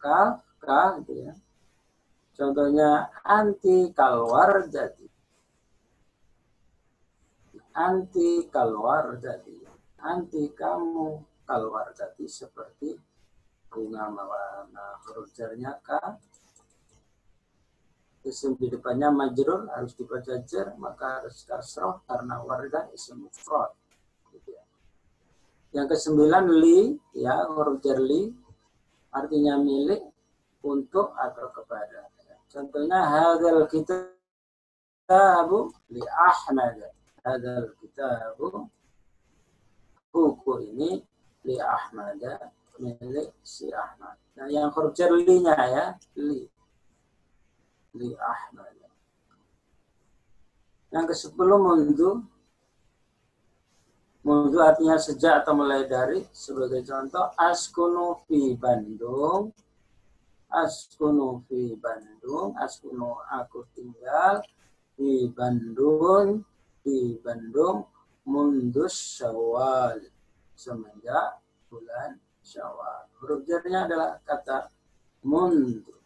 kaf 0.00 0.40
K 0.58 0.68
gitu 1.04 1.12
ya. 1.28 1.34
Contohnya 2.32 3.12
anti 3.26 3.92
kalwar 3.92 4.64
jadi. 4.70 5.06
Anti 7.76 8.48
kalwar 8.48 9.20
jadi. 9.20 9.58
Anti 9.98 10.48
kamu 10.54 11.20
kalwar 11.44 11.90
jadi 11.92 12.24
seperti 12.24 12.96
bunga 13.68 14.08
mawar. 14.08 14.70
Nah, 14.70 14.96
huruf 15.04 15.28
jarnya 15.34 15.76
K. 15.82 15.98
Isim 18.26 18.58
di 18.58 18.66
depannya 18.66 19.14
majrur 19.14 19.70
harus 19.72 19.94
dibaca 19.94 20.42
jar, 20.42 20.74
maka 20.76 21.22
harus 21.22 21.46
kasroh 21.46 22.02
karena 22.04 22.42
warga 22.42 22.90
isim 22.90 23.22
mufrad. 23.24 23.70
Gitu 24.34 24.50
ya. 24.52 24.64
Yang 25.74 25.86
kesembilan 25.94 26.50
li, 26.58 26.98
ya 27.14 27.46
huruf 27.46 27.78
jar 27.80 28.02
li 28.02 28.34
artinya 29.14 29.56
milik 29.62 30.02
untuk 30.66 31.14
atau 31.14 31.48
kepada. 31.54 32.10
Contohnya 32.48 33.04
hadal 33.06 33.68
kitabu 33.70 34.08
li 35.92 36.02
Ahmad. 36.02 36.90
Hadal 37.22 37.76
kitabu 37.78 38.66
buku 40.10 40.52
ini 40.74 41.04
li 41.46 41.56
Ahmad 41.60 42.18
milik 42.78 43.34
si 43.42 43.68
Ahmad. 43.74 44.16
Nah, 44.38 44.46
yang 44.46 44.70
huruf 44.70 44.94
jar 44.94 45.10
li-nya 45.10 45.54
ya, 45.54 45.84
li. 46.18 46.46
Li 47.94 48.12
Ahmad. 48.18 48.74
Yang 50.92 51.04
ke-10 51.12 51.50
mundu. 51.56 52.10
Mundu 54.24 54.58
artinya 54.60 55.00
sejak 55.00 55.44
atau 55.44 55.56
mulai 55.56 55.88
dari. 55.88 56.24
Sebagai 56.32 56.84
contoh, 56.84 57.32
askunu 57.36 58.20
fi 58.28 58.56
Bandung 58.56 59.52
askunu 60.48 61.44
fi 61.44 61.76
Bandung, 61.76 62.56
askunu 62.56 63.20
aku 63.28 63.68
tinggal 63.76 64.40
di 64.96 65.28
Bandung, 65.28 66.40
di 66.80 67.20
Bandung 67.20 67.84
mundus 68.24 69.20
syawal 69.20 70.00
semenjak 70.56 71.40
bulan 71.68 72.16
syawal. 72.40 73.08
Huruf 73.20 73.44
jarnya 73.44 73.84
adalah 73.84 74.10
kata 74.24 74.72
mundu. 75.24 75.97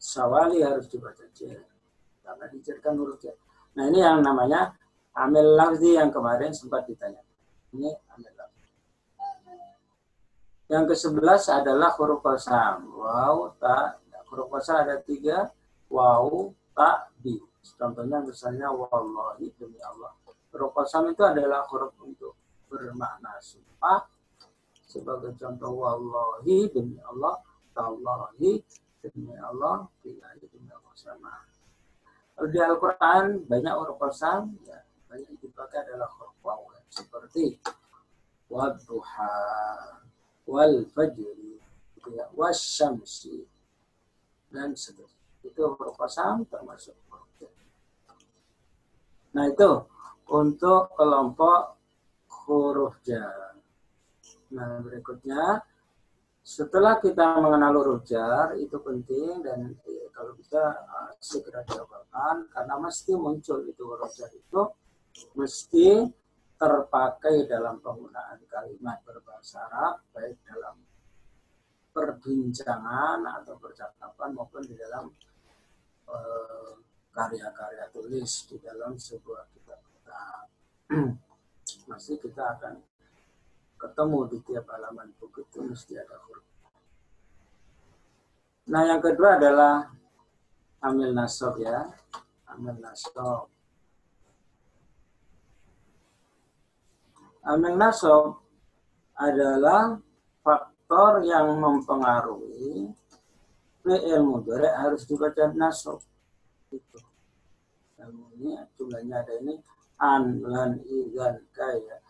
Syawali 0.00 0.64
harus 0.64 0.88
dibaca 0.88 1.28
jar 1.36 1.60
karena 2.24 2.44
dijarkan 2.48 2.96
huruf 2.96 3.20
jar. 3.20 3.36
Nah 3.76 3.84
ini 3.92 4.00
yang 4.00 4.24
namanya 4.24 4.72
amil 5.12 5.60
lafzi 5.60 6.00
yang 6.00 6.08
kemarin 6.08 6.56
sempat 6.56 6.88
ditanya. 6.88 7.20
Ini 7.76 7.92
amil 8.16 8.32
lafzi. 8.32 8.64
Yang 10.72 10.84
ke-11 10.96 11.42
adalah 11.52 11.92
huruf 12.00 12.24
kosam. 12.24 12.88
Wow, 12.96 13.52
ta. 13.60 14.00
Huruf 14.32 14.48
kosam 14.48 14.88
ada 14.88 14.96
tiga. 15.04 15.52
Wow, 15.92 16.56
ta, 16.72 17.12
bi. 17.20 17.36
Contohnya 17.76 18.24
misalnya 18.24 18.72
wallahi 18.72 19.52
demi 19.60 19.76
Allah. 19.84 20.16
Huruf 20.48 20.72
kosam 20.72 21.12
itu 21.12 21.20
adalah 21.20 21.68
huruf 21.68 21.92
untuk 22.00 22.40
bermakna 22.72 23.36
sumpah. 23.42 24.08
Sebagai 24.88 25.36
contoh 25.36 25.76
wallahi 25.76 26.72
demi 26.72 26.96
Allah, 27.04 27.36
tallahi 27.76 28.64
demi 29.00 29.34
Allah, 29.36 29.88
billahi 30.04 30.44
demi 30.48 30.70
Allah 30.70 30.94
sama. 30.96 31.44
Kalau 32.36 32.48
di 32.48 32.58
Al-Quran 32.60 33.44
banyak 33.44 33.72
huruf 33.76 33.96
kosam, 34.00 34.56
ya, 34.64 34.80
banyak 35.08 35.36
dipakai 35.40 35.84
adalah 35.88 36.08
huruf 36.16 36.36
waw. 36.40 36.64
Seperti 36.90 37.60
wadduha, 38.50 39.34
wal 40.50 40.82
fajri 40.90 41.62
ya, 42.10 42.26
wasyamsi 42.34 43.46
dan 44.50 44.74
seterusnya 44.74 45.20
itu 45.46 45.62
huruf 45.62 45.94
kosam 45.94 46.42
termasuk 46.50 46.96
huruf 47.06 47.54
nah 49.30 49.46
itu 49.46 49.86
untuk 50.26 50.90
kelompok 50.98 51.78
huruf 52.46 52.98
jar 53.06 53.54
nah 54.50 54.82
berikutnya 54.82 55.62
setelah 56.40 56.96
kita 56.98 57.36
mengenal 57.38 57.84
huruf 57.84 58.02
jar 58.08 58.56
itu 58.56 58.80
penting 58.80 59.44
dan 59.44 59.76
eh, 59.86 60.08
kalau 60.10 60.32
bisa 60.34 60.60
uh, 60.88 61.12
segera 61.20 61.60
diapakan 61.68 62.48
karena 62.48 62.74
mesti 62.80 63.12
muncul 63.14 63.60
itu 63.68 63.82
huruf 63.84 64.10
jar 64.16 64.32
itu 64.32 64.72
mesti 65.36 66.08
terpakai 66.60 67.48
dalam 67.48 67.80
penggunaan 67.80 68.44
kalimat 68.44 69.00
berbahasa 69.00 69.64
Arab, 69.72 70.04
baik 70.12 70.36
dalam 70.44 70.76
perbincangan 71.90 73.24
atau 73.40 73.56
percakapan 73.56 74.36
maupun 74.36 74.62
di 74.68 74.76
dalam 74.76 75.08
eh, 76.04 76.72
karya-karya 77.10 77.88
tulis 77.90 78.44
di 78.46 78.56
dalam 78.60 79.00
sebuah 79.00 79.48
kitab 79.56 79.80
kita. 79.88 80.22
Masih 81.88 82.20
kita 82.20 82.60
akan 82.60 82.84
ketemu 83.80 84.18
di 84.28 84.38
tiap 84.44 84.68
halaman 84.68 85.08
buku 85.16 85.40
itu 85.40 85.64
mesti 85.64 85.96
ada 85.96 86.16
huruf. 86.28 86.44
Nah 88.68 88.82
yang 88.84 89.00
kedua 89.00 89.40
adalah 89.40 89.88
amil 90.84 91.16
nasab 91.16 91.56
ya. 91.56 91.88
Amil 92.44 92.76
nasab. 92.76 93.48
Amil 97.40 97.76
nasab 97.80 98.36
adalah 99.16 99.96
faktor 100.44 101.24
yang 101.24 101.56
mempengaruhi 101.56 102.92
fi'il 103.80 104.20
mudhari 104.20 104.68
harus 104.68 105.08
dibaca 105.08 105.48
nasab. 105.56 106.04
Itu. 106.70 107.00
ini 108.40 108.56
jumlahnya 108.78 109.20
ada 109.20 109.32
ini 109.40 109.60
an, 110.00 110.40
lan, 110.44 110.80
izan, 110.84 111.44
kaya. 111.52 112.00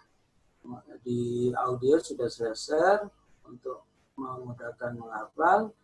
Di 1.01 1.51
audio 1.57 1.97
sudah 1.99 2.29
selesai 2.29 3.03
untuk 3.49 3.83
memudahkan 4.15 4.95
menghafal. 4.95 5.75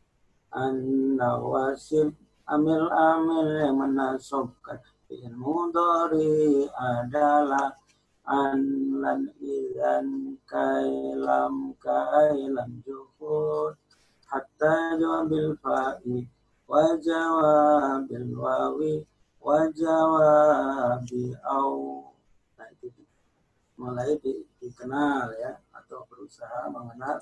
An 0.55 0.75
nawasib 1.19 2.15
amil 2.47 2.87
amil 2.89 3.49
yang 3.59 3.77
menasobkan 3.83 4.79
fi'il 5.11 5.35
mudhari 5.35 6.71
adalah 6.71 7.75
an 8.31 8.63
lan 9.03 9.27
idan 9.43 10.39
kailam 10.47 11.75
kailam 11.83 12.83
juhud. 12.87 13.75
Hatta 14.27 14.99
jawabil 14.99 15.55
fa'i 15.63 16.27
wa 16.67 16.95
jawabil 16.99 18.31
wawi 18.35 18.95
wa 19.39 19.71
jawabi 19.71 21.35
au 21.47 22.03
mulai 23.77 24.17
di, 24.21 24.45
dikenal 24.61 25.37
ya 25.37 25.53
atau 25.77 26.05
berusaha 26.09 26.69
mengenal 26.73 27.21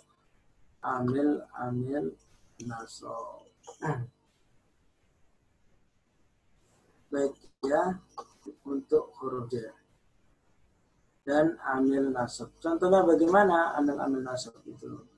amil 0.82 1.42
amil 1.58 2.14
naso 2.62 3.42
baik 7.10 7.34
ya 7.62 7.98
untuk 8.66 9.14
huruf 9.22 9.46
J 9.50 9.70
dan 11.24 11.56
amil 11.72 12.12
nasab. 12.12 12.52
Contohnya 12.60 13.00
bagaimana 13.00 13.72
amil-amil 13.80 14.20
nasab 14.20 14.60
itu? 14.68 15.08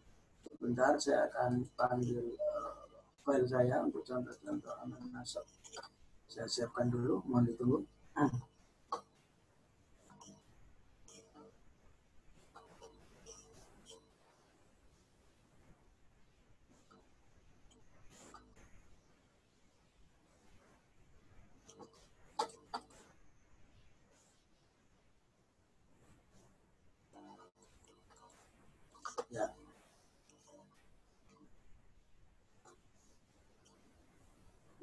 Sebentar 0.47 0.95
saya 1.03 1.27
akan 1.29 1.67
panggil 1.75 2.23
uh, 2.39 3.03
file 3.27 3.47
saya 3.51 3.83
untuk 3.83 4.07
contoh-contoh 4.07 4.73
amil 4.87 5.03
nasab. 5.11 5.43
Saya 6.31 6.47
siapkan 6.47 6.87
dulu, 6.87 7.27
mohon 7.27 7.51
ditunggu. 7.51 7.83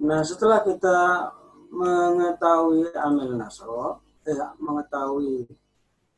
Nah, 0.04 0.20
setelah 0.20 0.60
kita 0.68 1.32
mengetahui 1.72 2.92
amil 2.92 3.40
nasab, 3.40 4.04
eh, 4.28 4.36
mengetahui 4.60 5.48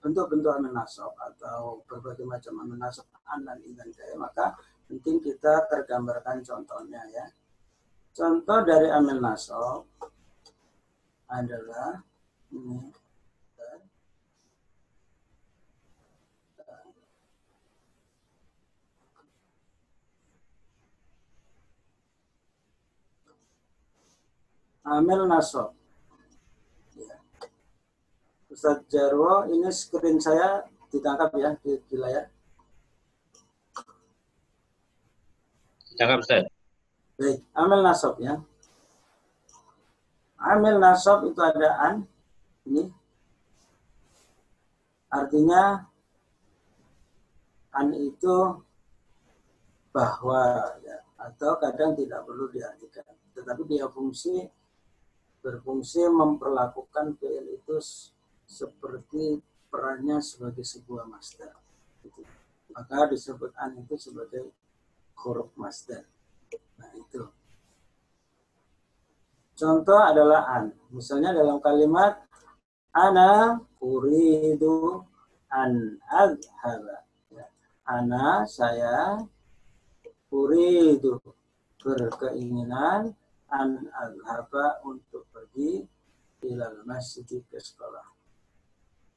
bentuk-bentuk 0.02 0.58
amil 0.58 0.74
nasab 0.74 1.14
atau 1.22 1.86
berbagai 1.86 2.26
macam 2.26 2.66
amil 2.66 2.82
nasab 2.82 3.06
dan 3.46 3.62
dan 3.62 3.90
kaya, 3.94 4.18
maka 4.18 4.58
penting 4.90 5.22
kita 5.22 5.70
tergambarkan 5.70 6.42
contohnya 6.42 7.02
ya. 7.14 7.26
Contoh 8.10 8.66
dari 8.66 8.90
amil 8.90 9.22
nasab 9.22 9.86
adalah 11.30 12.02
ini 12.58 12.90
Amel 24.86 25.26
Naso. 25.26 25.74
Ya. 26.94 27.18
Ustaz 28.54 28.86
Jarwo, 28.86 29.50
ini 29.50 29.74
screen 29.74 30.22
saya 30.22 30.62
ditangkap 30.94 31.34
ya 31.34 31.58
di, 31.58 31.82
di 31.90 31.96
layar. 31.98 32.30
Ditangkap 35.90 36.22
Ustaz. 36.22 36.46
Baik, 37.16 37.40
Amel 37.56 37.82
Nasab 37.82 38.20
ya. 38.20 38.44
Amel 40.36 40.78
Nasab 40.78 41.24
itu 41.26 41.40
ada 41.40 41.70
an. 41.80 41.96
Ini. 42.68 42.92
Artinya 45.10 45.88
an 47.72 47.96
itu 47.96 48.60
bahwa 49.96 50.76
ya, 50.84 51.00
atau 51.16 51.56
kadang 51.56 51.96
tidak 51.96 52.28
perlu 52.28 52.52
diartikan. 52.52 53.08
Tetapi 53.32 53.64
dia 53.64 53.88
fungsi 53.88 54.44
berfungsi 55.46 56.10
memperlakukan 56.10 57.22
PL 57.22 57.46
itu 57.54 57.78
seperti 58.50 59.38
perannya 59.70 60.18
sebagai 60.18 60.66
sebuah 60.66 61.06
master. 61.06 61.54
Gitu. 62.02 62.26
Maka 62.74 63.14
disebut 63.14 63.54
an 63.54 63.78
itu 63.78 63.94
sebagai 64.02 64.50
huruf 65.22 65.54
master. 65.54 66.02
Nah 66.82 66.90
itu. 66.98 67.30
Contoh 69.54 70.02
adalah 70.02 70.50
an. 70.50 70.74
Misalnya 70.90 71.30
dalam 71.30 71.62
kalimat 71.62 72.26
ana 72.90 73.62
uridu 73.78 75.06
an 75.54 76.02
adhaba. 76.10 77.06
Ya. 77.30 77.46
Ana 77.86 78.50
saya 78.50 79.22
uridu 80.34 81.22
berkeinginan 81.86 83.14
an 83.56 83.88
adhaba 83.96 84.84
untuk 84.84 85.32
pergi 85.32 85.88
ilal 86.44 86.84
masjid 86.84 87.40
ke 87.48 87.56
sekolah. 87.56 88.04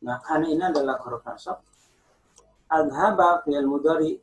Nah, 0.07 0.22
an 0.31 0.46
ini 0.46 0.62
adalah 0.62 1.03
huruf 1.03 1.27
nasab. 1.27 1.59
Adhaba 2.70 3.42
fi'il 3.42 3.66
mudari. 3.66 4.14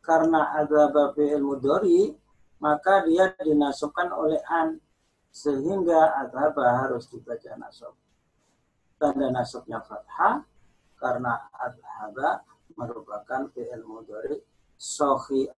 Karena 0.00 0.54
adhaba 0.54 1.10
fi'il 1.12 1.42
mudari, 1.42 2.14
maka 2.62 3.02
dia 3.04 3.34
dinasabkan 3.34 4.14
oleh 4.14 4.38
an. 4.46 4.78
Sehingga 5.30 6.14
adhaba 6.22 6.86
harus 6.86 7.10
dibaca 7.10 7.54
nasab. 7.58 7.94
Tanda 9.00 9.32
nasabnya 9.34 9.82
fathah, 9.82 10.44
karena 10.98 11.50
adhaba 11.56 12.44
merupakan 12.78 13.50
fi'il 13.50 13.82
mudari 13.82 14.38
sohi 14.80 15.48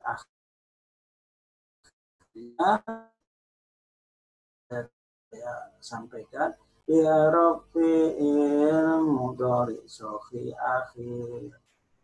ya 5.32 5.72
sampaikan 5.80 6.52
ya 6.84 7.32
Rabbi 7.32 8.20
ilmu 8.20 9.32
dari 9.34 9.80
sohi 9.88 10.52
akhir. 10.52 11.58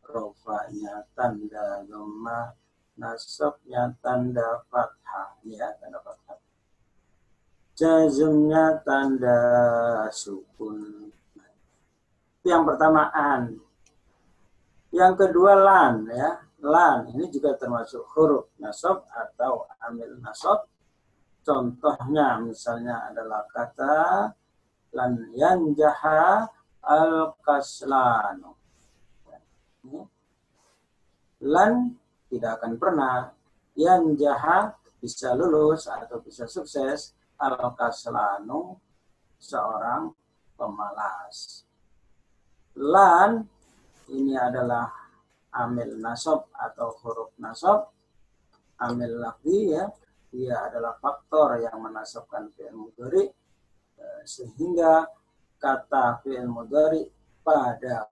Rofanya 0.08 1.04
tanda 1.12 1.84
lemah 1.84 2.56
nasabnya 2.96 3.92
tanda 4.00 4.64
fathah. 4.72 5.36
Ya 5.44 5.68
tanda 5.76 6.00
fathah. 6.00 6.40
Jazmnya 7.76 8.80
tanda 8.88 9.38
sukun. 10.08 11.12
Yang 12.40 12.62
pertama 12.72 13.12
an. 13.12 13.60
Yang 14.88 15.28
kedua 15.28 15.52
lan 15.60 16.08
ya. 16.08 16.40
Lan 16.64 17.12
ini 17.12 17.28
juga 17.30 17.54
termasuk 17.54 18.02
huruf 18.16 18.50
nasab 18.58 19.06
atau 19.12 19.68
amil 19.84 20.18
nasab 20.24 20.66
contohnya 21.44 22.42
misalnya 22.42 23.10
adalah 23.12 23.42
kata 23.50 23.96
lan 24.94 25.12
yanjaha 25.36 26.48
al 26.84 27.34
kaslanu 27.44 28.52
lan 31.44 31.94
tidak 32.28 32.58
akan 32.60 32.72
pernah 32.76 33.30
yang 33.78 34.18
jahat 34.18 34.74
bisa 34.98 35.38
lulus 35.38 35.86
atau 35.86 36.18
bisa 36.18 36.50
sukses 36.50 37.14
al 37.38 37.54
kaslanu 37.78 38.74
seorang 39.38 40.10
pemalas. 40.58 41.62
Lan 42.74 43.46
ini 44.10 44.34
adalah 44.34 44.90
amil 45.54 46.02
nasab 46.02 46.50
atau 46.50 46.90
huruf 47.02 47.30
nasab. 47.38 47.94
Amil 48.78 49.18
lafzi 49.18 49.74
ya, 49.74 49.90
dia 50.28 50.68
adalah 50.68 50.96
faktor 51.00 51.60
yang 51.64 51.80
menasabkan 51.80 52.52
fi'il 52.52 52.76
mudhari 52.76 53.24
eh, 53.96 54.22
sehingga 54.28 55.08
kata 55.56 56.20
fi'il 56.20 56.48
mudhari 56.48 57.08
pada 57.40 58.04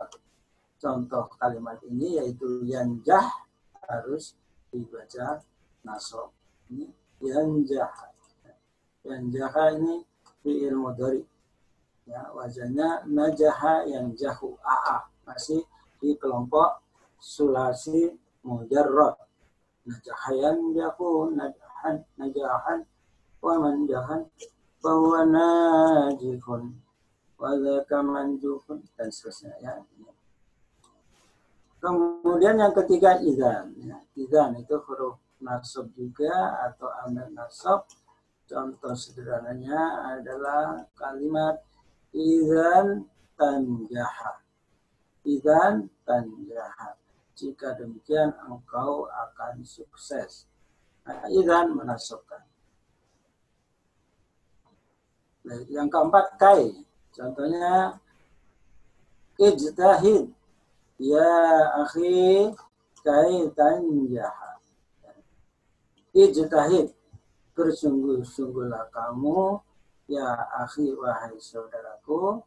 contoh 0.81 1.29
kalimat 1.37 1.77
ini 1.85 2.21
yaitu 2.21 2.65
yanjah 2.65 3.25
harus 3.87 4.35
dibaca 4.73 5.45
nasab. 5.85 6.33
Ini 6.73 6.89
yanjah. 7.23 7.93
Yanjah 9.07 9.55
ini 9.79 10.03
fi'il 10.43 10.77
mudhari. 10.77 11.23
Ya, 12.07 12.31
wajahnya 12.31 13.03
najaha 13.11 13.83
yang 13.91 14.15
jahu 14.15 14.55
aa 14.63 15.11
masih 15.27 15.67
di 15.99 16.15
kelompok 16.15 16.79
sulasi 17.19 18.15
mujarrad. 18.47 19.19
Najahayan 19.87 20.71
jahu 20.71 21.35
najahan 22.19 22.85
wa 23.41 23.55
manjahan 23.61 24.27
bahwa 24.81 25.27
najihun 25.27 26.79
wa 27.37 27.51
dzaka 27.53 27.99
manjuhun 28.01 28.81
dan 28.97 29.09
seterusnya 29.13 29.53
ya. 29.61 29.75
Kemudian 31.77 32.57
yang 32.57 32.73
ketiga 32.73 33.21
idan. 33.21 33.71
Ya, 33.79 34.01
idan 34.17 34.57
itu 34.59 34.75
huruf 34.89 35.21
nasab 35.39 35.93
juga 35.93 36.57
atau 36.67 36.89
amil 37.05 37.29
nasab. 37.37 37.85
Contoh 38.47 38.95
sederhananya 38.95 40.17
adalah 40.17 40.87
kalimat 40.97 41.61
idan 42.15 43.05
tanjaha. 43.37 44.41
Idan 45.27 45.93
tanjaha. 46.07 46.97
Jika 47.37 47.77
demikian 47.77 48.33
engkau 48.49 49.07
akan 49.13 49.61
sukses. 49.61 50.49
Nah, 51.07 51.23
idan 51.31 51.79
menasabkan. 51.79 52.43
Nah, 55.47 55.63
yang 55.71 55.87
keempat 55.87 56.35
kai. 56.35 56.75
Contohnya 57.15 57.97
ijtahid 59.39 60.37
Ya 60.97 61.29
akhi 61.85 62.49
kaitan 63.05 64.09
jahat. 64.09 64.61
Ijtahid. 66.17 66.97
Bersungguh-sungguhlah 67.53 68.89
kamu 68.93 69.61
ya 70.09 70.25
akhi 70.61 70.93
wahai 70.97 71.37
saudaraku 71.37 72.41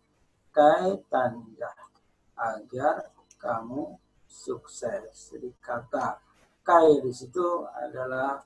kaitan 0.50 1.46
jahat 1.54 1.94
agar 2.34 3.14
kamu 3.38 3.98
sukses. 4.26 5.30
Jadi 5.30 5.54
kata 5.62 6.18
kai 6.66 7.02
di 7.06 7.14
situ 7.14 7.70
adalah 7.70 8.42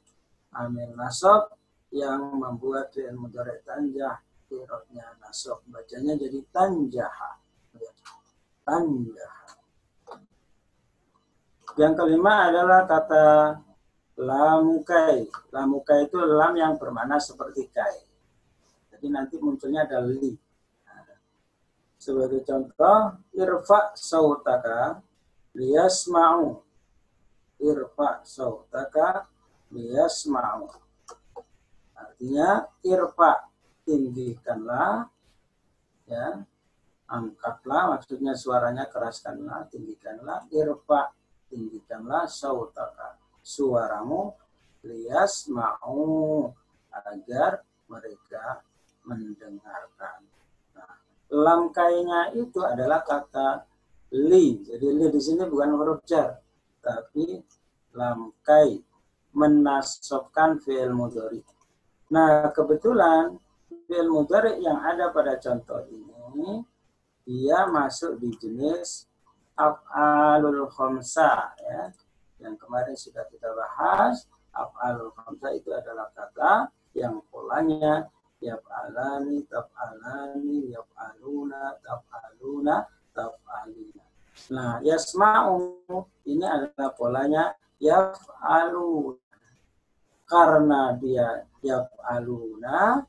amil 0.56 0.94
nasab 0.94 1.54
yang 1.94 2.38
membuat 2.38 2.94
fi'il 2.94 3.18
mudhari 3.18 3.62
tanjah 3.66 4.22
kirotnya 4.50 5.18
nasab 5.22 5.62
bacanya 5.70 6.18
jadi 6.18 6.40
tanjaha 6.54 7.32
tanjah 8.66 9.44
yang 11.74 11.98
kelima 11.98 12.54
adalah 12.54 12.86
kata 12.86 13.58
lamukai. 14.18 15.26
Lamukai 15.50 16.06
itu 16.06 16.22
lam 16.22 16.54
yang 16.54 16.78
bermakna 16.78 17.18
seperti 17.18 17.66
kai. 17.74 17.98
Jadi 18.94 19.10
nanti 19.10 19.36
munculnya 19.42 19.90
ada 19.90 20.06
li. 20.06 20.38
Sebagai 21.98 22.44
contoh, 22.44 23.16
irfa 23.34 23.96
sautaka 23.96 25.02
liyasma'u. 25.56 26.62
Irfa 27.64 28.22
sautaka 28.28 29.26
liyasma'u. 29.74 30.70
Artinya 31.98 32.70
irfa 32.86 33.50
tinggikanlah 33.84 35.10
ya 36.08 36.46
angkatlah 37.10 37.98
maksudnya 37.98 38.38
suaranya 38.38 38.88
keraskanlah 38.88 39.68
tinggikanlah 39.68 40.48
irfa 40.54 41.12
tinggikanlah 41.52 42.30
sautaka 42.30 43.20
suaramu 43.44 44.32
lias 44.88 45.52
mau 45.52 46.48
agar 46.94 47.64
mereka 47.90 48.64
mendengarkan. 49.04 50.20
Nah, 50.76 50.96
langkainya 51.32 52.32
itu 52.36 52.60
adalah 52.64 53.04
kata 53.04 53.68
li. 54.16 54.64
Jadi 54.64 54.88
li 54.88 55.06
di 55.12 55.22
sini 55.22 55.44
bukan 55.48 55.76
huruf 55.76 56.00
jar, 56.08 56.40
tapi 56.80 57.40
lamkai 57.94 58.93
menasabkan 59.34 60.62
fi'il 60.62 60.94
mudhari. 60.94 61.42
Nah, 62.14 62.54
kebetulan 62.54 63.38
fi'il 63.90 64.10
mudhari 64.10 64.62
yang 64.62 64.80
ada 64.82 65.10
pada 65.10 65.38
contoh 65.42 65.82
ini 65.90 66.62
dia 67.24 67.66
masuk 67.68 68.20
di 68.20 68.30
jenis 68.38 69.10
af'alul 69.58 70.70
khamsa 70.70 71.56
ya. 71.58 71.90
Yang 72.44 72.56
kemarin 72.60 72.96
sudah 73.00 73.24
kita 73.32 73.48
bahas, 73.56 74.28
af'alul 74.52 75.16
khamsa 75.16 75.56
itu 75.56 75.72
adalah 75.72 76.12
kata 76.12 76.68
yang 76.94 77.24
polanya 77.32 78.06
yaf'alani, 78.44 79.48
taf'alani, 79.48 80.76
yaf'aluna, 80.76 81.80
taf'aluna, 81.80 82.76
taf'alina. 83.16 84.04
Nah, 84.52 84.84
yasma'u 84.84 85.56
ini 86.28 86.44
adalah 86.44 86.92
polanya 86.92 87.56
yaf'alu. 87.80 89.16
Karena 90.34 90.98
dia 90.98 91.46
yaf'aluna, 91.62 93.06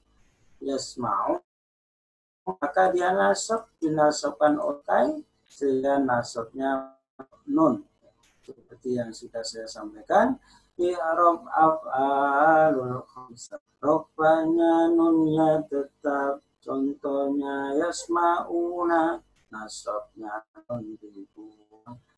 yasma'u, 0.61 1.41
maka 2.45 2.93
dia 2.93 3.17
nasab, 3.17 3.65
dinasabkan 3.81 4.61
otai, 4.61 5.25
sehingga 5.49 6.05
nasabnya 6.05 7.01
nun. 7.49 7.81
Seperti 8.45 9.01
yang 9.01 9.09
sudah 9.09 9.41
saya 9.41 9.65
sampaikan 9.65 10.37
i'rab 10.77 11.49
af'alul 11.49 13.01
khamsah. 13.09 13.57
Rupanya 13.81 14.93
nunnya 14.93 15.65
tetap 15.65 16.45
contohnya 16.61 17.73
yasmauna 17.81 19.25
nasabnya 19.49 20.45
nun 20.69 20.97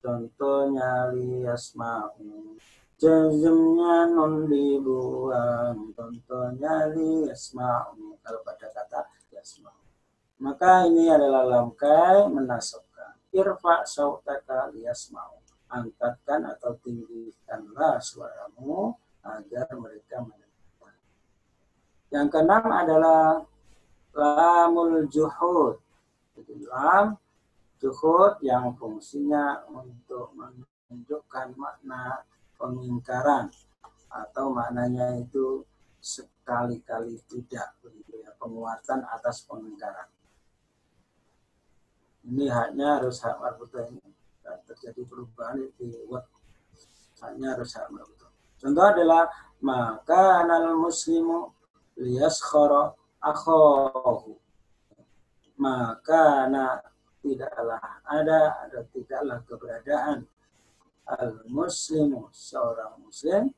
contohnya 0.02 1.10
liyasma'u 1.10 2.54
jazmnya 2.96 4.10
nun 4.12 4.48
dibuang 4.48 5.92
contohnya 5.92 6.88
liyasma'u 6.92 8.16
kalau 8.20 8.40
pada 8.44 8.66
kata 8.72 9.00
yasma'u 9.32 9.84
maka 10.40 10.84
ini 10.84 11.08
adalah 11.08 11.44
lamkai 11.44 12.28
menasab 12.28 12.86
irfa 13.36 13.84
sautaka 13.84 14.72
liyasma'u. 14.72 15.36
Angkatkan 15.66 16.46
atau 16.56 16.78
tinggikanlah 16.80 17.98
suaramu 18.00 18.94
agar 19.20 19.66
mereka 19.74 20.22
mendengar. 20.22 20.94
Yang 22.08 22.26
keenam 22.32 22.64
adalah 22.70 23.42
lamul 24.14 25.04
juhud. 25.10 25.82
Jadi 26.38 26.54
lam 26.70 27.18
juhud 27.82 28.38
yang 28.46 28.72
fungsinya 28.78 29.66
untuk 29.68 30.30
menunjukkan 30.38 31.58
makna 31.58 32.22
pengingkaran 32.56 33.52
atau 34.10 34.52
maknanya 34.52 35.16
itu 35.20 35.64
sekali-kali 36.00 37.20
tidak 37.28 37.76
begitu 37.80 38.22
ya 38.24 38.32
penguatan 38.40 39.04
atas 39.12 39.44
pengingkaran. 39.44 40.08
Ini 42.26 42.50
haknya 42.50 42.98
harus 42.98 43.22
hak 43.22 43.38
marbuta 43.38 43.86
ini. 43.86 44.02
Dan 44.42 44.58
terjadi 44.66 45.02
perubahan 45.06 45.58
di 45.78 45.90
word 46.06 46.22
haknya 47.18 47.58
harus 47.58 47.74
hak 47.74 47.90
marbuta 47.90 48.16
contoh 48.66 48.82
adalah 48.82 49.30
maka 49.62 50.42
anal 50.44 50.76
muslimu 50.76 51.54
khoro 52.42 52.98
akhohu. 53.22 54.36
Maka 55.56 56.50
tidaklah 57.24 57.80
ada 58.04 58.40
ada 58.68 58.80
tidaklah 58.92 59.38
keberadaan 59.48 60.28
al 61.06 61.46
muslimu 61.46 62.28
seorang 62.34 62.98
muslim 63.00 63.54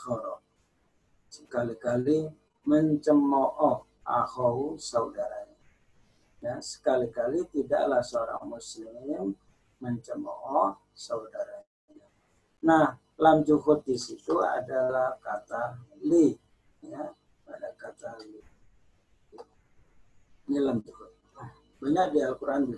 khoro 0.00 0.40
sekali-kali 1.28 2.26
mencemooh 2.66 3.86
akhohu 4.02 4.80
saudaranya 4.80 5.50
Ya, 6.40 6.56
sekali-kali 6.56 7.44
tidaklah 7.52 8.00
seorang 8.00 8.48
muslim 8.48 9.36
mencemooh 9.76 10.72
saudaranya. 10.96 11.68
Nah, 12.64 12.96
lam 13.20 13.44
juhud 13.44 13.84
di 13.84 14.00
situ 14.00 14.40
adalah 14.40 15.20
kata 15.20 15.76
li. 16.00 16.32
Ya, 16.80 17.12
pada 17.44 17.76
kata 17.76 18.24
li. 18.24 18.40
Ini 20.48 20.64
lam 20.64 20.80
juhud. 20.80 21.12
Banyak 21.76 22.06
di 22.16 22.18
Al-Quran 22.24 22.72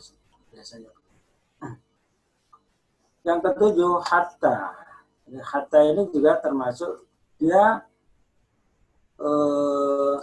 biasanya. 0.51 0.91
Yang 3.23 3.39
ketujuh, 3.47 4.03
hatta. 4.03 4.75
Hatta 5.33 5.79
ini 5.87 6.11
juga 6.11 6.37
termasuk 6.43 7.07
dia 7.39 7.87
eh, 9.23 10.17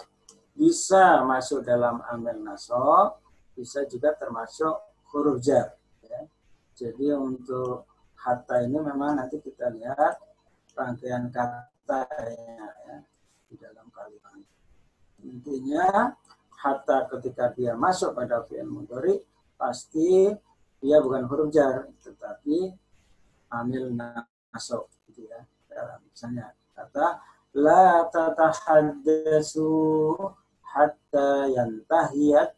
bisa 0.59 1.23
masuk 1.23 1.63
dalam 1.63 2.03
amil 2.11 2.43
nasab 2.43 3.23
bisa 3.55 3.83
juga 3.87 4.15
termasuk 4.15 4.75
huruf 5.11 5.39
jar. 5.43 5.75
Ya. 6.03 6.27
Jadi 6.75 7.11
untuk 7.11 7.87
hatta 8.19 8.63
ini 8.63 8.79
memang 8.79 9.19
nanti 9.19 9.39
kita 9.39 9.71
lihat 9.71 10.19
rangkaian 10.75 11.27
katanya 11.31 12.67
ya, 12.87 12.97
di 13.51 13.55
dalam 13.59 13.87
kalimat. 13.91 14.39
Intinya 15.23 16.15
hatta 16.59 17.07
ketika 17.15 17.51
dia 17.55 17.75
masuk 17.75 18.15
pada 18.15 18.43
fi'il 18.47 18.67
mudhari 18.67 19.19
pasti 19.59 20.31
dia 20.79 21.03
bukan 21.03 21.27
huruf 21.27 21.51
jar 21.51 21.87
tetapi 21.99 22.71
amil 23.53 23.93
nasab 23.93 24.85
gitu 25.09 25.25
ya. 25.29 25.45
Misalnya 26.05 26.53
kata 26.75 27.21
la 27.57 28.05
tatahaddasu 28.09 29.65
hatta 30.61 31.49
yantahiyat 31.49 32.53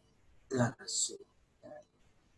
darsu. 0.51 1.15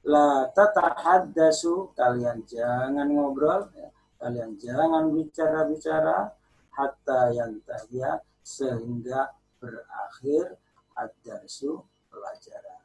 La 0.04 0.52
tatahaddasu, 0.52 1.96
kalian 1.96 2.44
jangan 2.44 3.08
ngobrol, 3.08 3.72
ya. 3.72 3.88
kalian 4.20 4.60
jangan 4.60 5.08
bicara-bicara, 5.16 6.28
hatta 6.76 7.32
yang 7.32 7.64
tahya, 7.64 8.20
sehingga 8.44 9.32
berakhir 9.64 10.60
ad-darsu 11.00 11.80
pelajaran. 12.12 12.83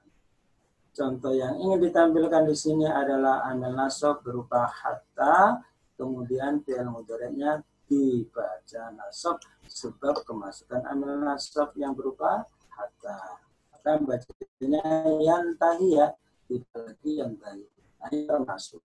Contoh 0.98 1.30
yang 1.30 1.54
ingin 1.62 1.78
ditampilkan 1.78 2.42
di 2.50 2.58
sini 2.58 2.82
adalah 2.82 3.46
amil 3.46 3.70
nasab 3.70 4.18
berupa 4.26 4.66
hatta, 4.66 5.62
kemudian 5.94 6.58
fi'il 6.66 6.90
mudhari'nya 6.90 7.62
dibaca 7.86 8.82
nasab 8.98 9.38
sebab 9.70 10.26
kemasukan 10.26 10.82
amil 10.90 11.22
nasab 11.22 11.70
yang 11.78 11.94
berupa 11.94 12.42
hatta 12.74 13.38
maka 13.70 14.04
bacanya 14.04 14.84
yang 15.22 15.56
tahiyya 15.56 16.12
tidak 16.44 16.76
lagi 16.76 17.12
yang 17.16 17.32
tahi 17.38 17.64
ini 18.10 18.18
termasuk 18.26 18.82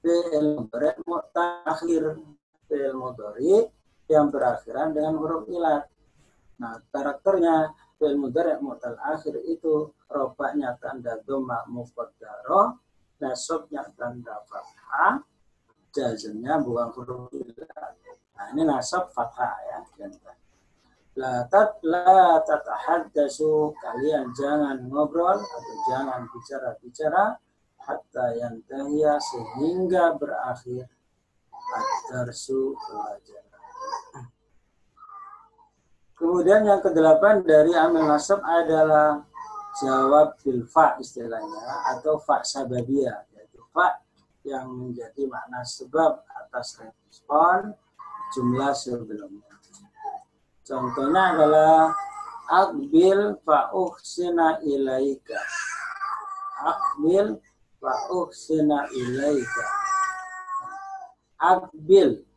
fi'il 0.00 0.62
mudhari 0.62 0.94
mutakhir 1.04 2.04
fi'il 2.70 2.94
mudhari 2.94 3.66
yang 4.08 4.32
berakhiran 4.32 4.94
dengan 4.94 5.18
huruf 5.18 5.44
ilat. 5.50 5.84
Nah 6.58 6.80
karakternya 6.88 7.76
fi'il 8.00 8.16
mudhari 8.16 8.56
mutal 8.64 8.96
akhir 8.96 9.36
itu 9.44 9.92
robaknya 10.08 10.72
tanda 10.80 11.20
dhamma 11.28 11.68
muqaddaro 11.68 12.80
nasabnya 13.20 13.84
tanda 13.92 14.40
fathah 14.48 15.20
jazmnya 15.92 16.64
bukan 16.64 16.88
huruf 16.96 17.28
nah 18.32 18.46
ini 18.56 18.64
nasab 18.64 19.12
fathah 19.12 19.52
ya 19.68 19.84
la 21.20 21.44
tat 21.52 21.76
la 21.84 22.40
tatahaddasu 22.40 23.76
kalian 23.76 24.32
jangan 24.32 24.80
ngobrol 24.88 25.36
atau 25.36 25.76
jangan 25.92 26.24
bicara-bicara 26.32 27.36
hatta 27.84 28.26
yang 28.40 28.56
tahya 28.64 29.20
sehingga 29.20 30.16
berakhir 30.16 30.86
ad-darsu 31.50 32.72
pelajaran. 32.78 33.49
Kemudian 36.20 36.68
yang 36.68 36.84
kedelapan 36.84 37.40
dari 37.40 37.72
amil 37.72 38.04
nasab 38.04 38.44
adalah 38.44 39.24
jawab 39.80 40.36
bil 40.44 40.68
fa 40.68 41.00
istilahnya 41.00 41.96
atau 41.96 42.20
fa 42.20 42.44
sababiyah 42.44 43.24
yaitu 43.32 43.64
fa 43.72 44.04
yang 44.44 44.68
menjadi 44.68 45.24
makna 45.24 45.64
sebab 45.64 46.20
atas 46.44 46.76
respon 46.76 47.72
jumlah 48.36 48.76
sebelumnya. 48.76 49.48
Contohnya 50.60 51.34
adalah 51.34 51.90
akbil 52.46 53.40
fa'uhsina 53.42 54.62
ilaika. 54.62 55.40
Akbil 56.62 57.40
fa'uhsina 57.80 58.86
ilaika. 58.92 59.64
Akbil. 61.40 62.28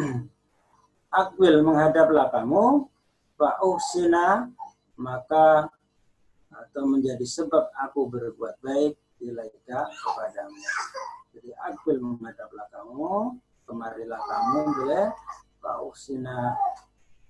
Akbil 1.20 1.54
menghadaplah 1.60 2.30
kamu, 2.30 2.86
fa'uhsina 3.34 4.46
maka 5.00 5.66
atau 6.50 6.82
menjadi 6.84 7.24
sebab 7.24 7.72
aku 7.72 8.06
berbuat 8.06 8.60
baik 8.60 8.94
ilaika 9.22 9.88
kepadamu. 9.88 10.60
Jadi 11.30 11.50
akbil 11.56 11.96
menghadaplah 12.02 12.66
kamu, 12.74 13.38
kemarilah 13.64 14.18
kamu 14.18 14.58
boleh 14.76 15.06
Usina 15.80 16.56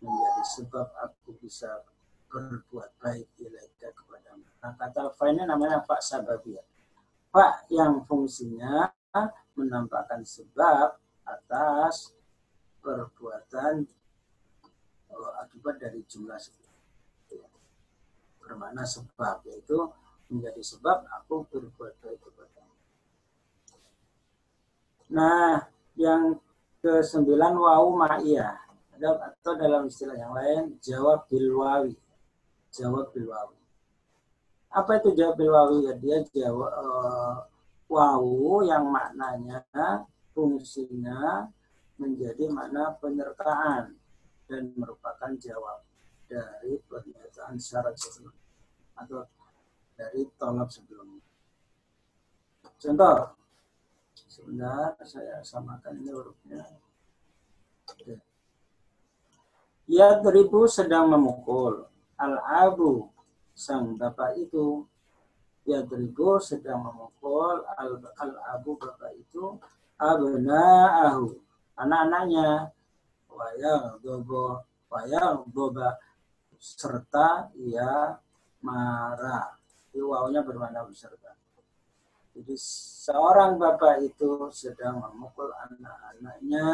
menjadi 0.01 0.43
sebab 0.57 0.87
aku 1.03 1.37
bisa 1.43 1.83
berbuat 2.31 2.91
baik 3.03 3.27
ilaika 3.37 3.91
kepadamu. 3.93 4.47
Nah, 4.63 4.73
kata 4.79 5.13
fa 5.13 5.29
ini 5.29 5.45
namanya 5.45 5.83
fa 5.85 5.99
sababiyah. 6.01 6.65
Fa 7.29 7.67
yang 7.69 8.07
fungsinya 8.07 8.89
menampakkan 9.59 10.25
sebab 10.25 10.97
atas 11.27 12.15
perbuatan 12.81 13.85
oh, 15.15 15.33
akibat 15.45 15.77
dari 15.81 16.01
jumlah 16.05 16.37
sebab. 16.37 16.69
Bermakna 18.41 18.83
sebab 18.83 19.47
yaitu 19.47 19.79
menjadi 20.27 20.63
sebab 20.63 21.07
aku 21.07 21.47
berbuat 21.49 21.95
baik 22.03 22.19
kepada 22.19 22.51
Nah, 25.11 25.59
yang 25.99 26.39
ke 26.79 27.03
sembilan 27.03 27.53
wau 27.59 27.91
ma'iyah. 27.99 28.71
Atau 29.01 29.59
dalam 29.59 29.91
istilah 29.91 30.15
yang 30.15 30.31
lain, 30.31 30.79
jawab 30.79 31.27
bilwawi. 31.27 31.99
Jawab 32.71 33.11
bilwawi. 33.11 33.59
Apa 34.71 35.03
itu 35.03 35.11
jawab 35.19 35.35
bilwawi? 35.35 35.91
Ya, 35.91 35.95
dia 35.99 36.19
jawab 36.31 36.71
uh, 36.71 37.37
wau 37.91 38.63
yang 38.63 38.87
maknanya, 38.87 39.67
fungsinya 40.31 41.51
menjadi 42.01 42.49
makna 42.49 42.97
penyertaan 42.97 43.95
dan 44.49 44.63
merupakan 44.75 45.31
jawab 45.37 45.85
dari 46.25 46.81
pernyataan 46.89 47.61
syarat 47.61 47.95
sebelumnya 48.01 48.49
atau 48.97 49.29
dari 49.95 50.25
tolak 50.41 50.73
sebelumnya. 50.73 51.21
Contoh, 52.81 53.41
Sebentar, 54.31 54.95
saya 55.03 55.43
samakan 55.43 56.01
ini 56.03 56.11
hurufnya. 56.15 56.63
Ya 59.91 60.23
beribu 60.23 60.71
sedang 60.71 61.11
memukul. 61.11 61.91
Al-abu, 62.15 63.11
sang 63.57 63.99
bapak 63.99 64.39
itu. 64.39 64.87
Ya 65.67 65.83
beribu 65.83 66.39
sedang 66.39 66.85
memukul. 66.87 67.67
Al-abu, 68.17 68.79
bapak 68.79 69.19
itu. 69.19 69.59
Abna'ahu, 69.99 71.37
anak-anaknya. 71.81 72.69
Wayang 73.31 73.99
dobo, 74.05 74.65
wayang. 74.93 75.49
Serta 76.61 77.49
ia 77.57 78.21
marah. 78.61 79.57
wawunya 79.97 80.45
bermakna 80.45 80.87
beserta. 80.87 81.35
Jadi 82.31 82.55
seorang 82.55 83.59
bapak 83.59 84.07
itu 84.07 84.53
sedang 84.55 85.03
memukul 85.03 85.51
anak-anaknya 85.51 86.69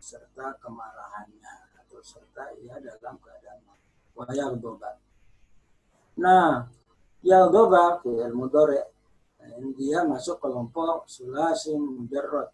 serta 0.00 0.56
kemarahannya 0.58 1.54
atau 1.84 2.00
serta 2.02 2.50
ia 2.58 2.80
dalam 2.82 3.20
keadaan 3.20 3.62
wayal 4.16 4.56
doba. 4.58 4.96
Nah, 6.18 6.66
yal 7.22 7.52
doba 7.52 8.00
fi'il 8.02 8.32
mudore 8.34 8.90
dia 9.76 10.04
masuk 10.04 10.40
kelompok 10.40 11.08
sulasi 11.08 11.74
mujarrad. 11.74 12.52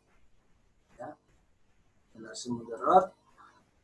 Sulasi 2.16 2.48
mujarrad 2.48 3.12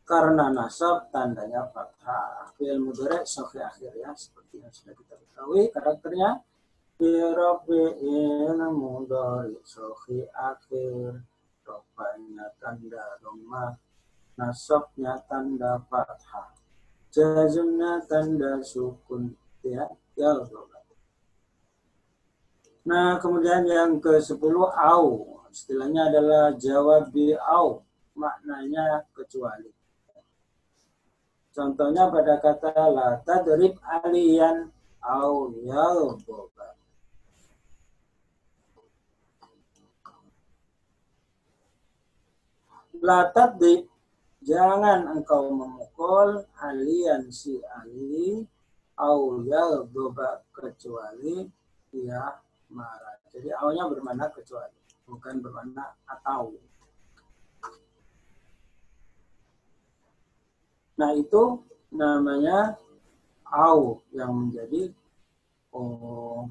karena 0.09 0.49
nasab 0.49 1.12
tandanya 1.12 1.68
fathah. 1.68 2.49
Fi'il 2.57 2.80
mudore 2.80 3.28
sahih 3.28 3.61
akhir 3.61 3.93
ya 3.93 4.09
seperti 4.16 4.64
yang 4.64 4.72
sudah 4.72 4.97
kita 4.97 5.20
ketahui 5.20 5.68
karakternya 5.68 6.41
Birafi'il 6.97 8.57
mudari 8.72 9.61
sohi 9.68 10.24
akhir 10.33 11.20
Rofanya 11.61 12.57
tanda 12.57 13.20
rumah 13.20 13.76
Nasabnya 14.41 15.20
tanda 15.28 15.85
fathah 15.93 16.57
Jazumnya 17.12 18.01
tanda 18.09 18.64
sukun 18.64 19.37
Ya, 19.61 19.93
ya 20.16 20.33
Nah, 22.83 23.14
kemudian 23.22 23.62
yang 23.62 24.03
ke-10 24.03 24.43
au. 24.74 25.07
Istilahnya 25.47 26.11
adalah 26.11 26.51
jawab 26.59 27.14
bi 27.14 27.30
au. 27.39 27.87
Maknanya 28.13 29.09
kecuali. 29.17 29.73
Contohnya 31.53 32.09
pada 32.09 32.41
kata 32.41 32.73
la 32.89 33.21
tadrib 33.21 33.77
aliyan 33.85 34.73
au 35.05 35.53
yalboba. 35.61 36.73
Latat 43.03 43.59
di 43.59 43.83
jangan 44.47 45.11
engkau 45.11 45.51
memukul 45.51 46.47
alian 46.63 47.27
si 47.35 47.59
ali 47.59 48.47
au 49.03 49.43
doba 49.91 50.41
kecuali 50.55 51.43
dia 51.91 52.39
marah. 52.71 53.19
Jadi 53.35 53.51
awalnya 53.53 53.91
bermana 53.91 54.31
kecuali, 54.31 54.79
bukan 55.05 55.35
bermana 55.43 55.99
atau. 56.07 56.55
Nah 61.03 61.18
itu 61.18 61.59
namanya 61.90 62.78
au 63.50 63.98
yang 64.14 64.30
menjadi 64.38 64.94
oh, 65.74 66.46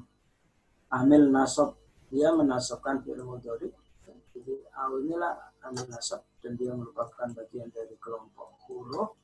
amil 0.92 1.32
nasab. 1.32 1.72
Dia 2.12 2.36
menasabkan 2.36 3.00
fi'il 3.00 3.24
mudhari. 3.24 3.72
Jadi 4.36 4.60
au 4.76 5.00
inilah 5.00 5.56
amil 5.64 5.88
nasab 5.88 6.20
dan 6.44 6.52
dia 6.60 6.76
merupakan 6.76 7.32
bagian 7.32 7.72
dari 7.72 7.96
kelompok 7.96 8.60
huruf 8.68 9.16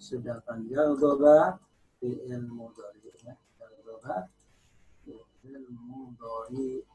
sedangkan 0.00 0.64
jaldoba 0.70 1.58
fi'il 1.98 2.46
mudhari 2.48 3.12
jaldoba 3.58 4.30
fi'il 5.02 5.66
mudhari 5.68 6.86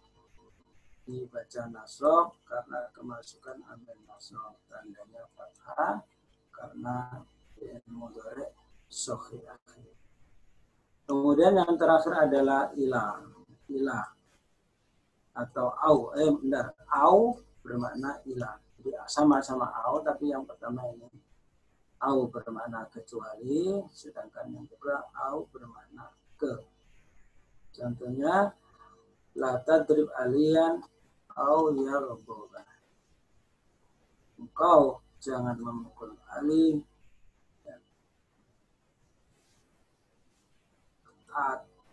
dibaca 1.03 1.63
nasab 1.71 2.35
karena 2.47 2.87
kemasukan 2.95 3.59
amil 3.75 3.99
nasab 4.07 4.55
tandanya 4.71 5.23
fathah 5.35 6.03
karena 6.51 7.27
akhir 9.47 9.93
kemudian 11.07 11.53
yang 11.55 11.73
terakhir 11.79 12.13
adalah 12.13 12.69
ilah 12.75 13.23
ilah 13.71 14.05
atau 15.37 15.69
au. 15.69 15.97
Eh 16.17 16.31
benar 16.33 16.73
au 16.89 17.37
bermakna 17.61 18.17
ilah 18.25 18.57
sama-sama 19.05 19.69
au 19.85 20.01
tapi 20.01 20.31
yang 20.31 20.43
pertama 20.47 20.81
ini 20.95 21.07
au 22.01 22.29
bermakna 22.29 22.87
kecuali 22.89 23.81
sedangkan 23.93 24.53
yang 24.53 24.65
kedua 24.65 25.05
au 25.29 25.45
bermakna 25.49 26.09
ke. 26.37 26.53
Contohnya 27.73 28.53
la 29.37 29.51
tadrib 29.61 30.09
alian 30.17 30.81
au 31.37 31.69
yarboba 31.77 32.65
engkau 34.37 35.01
jangan 35.21 35.57
memukul 35.57 36.13
Ali 36.33 36.81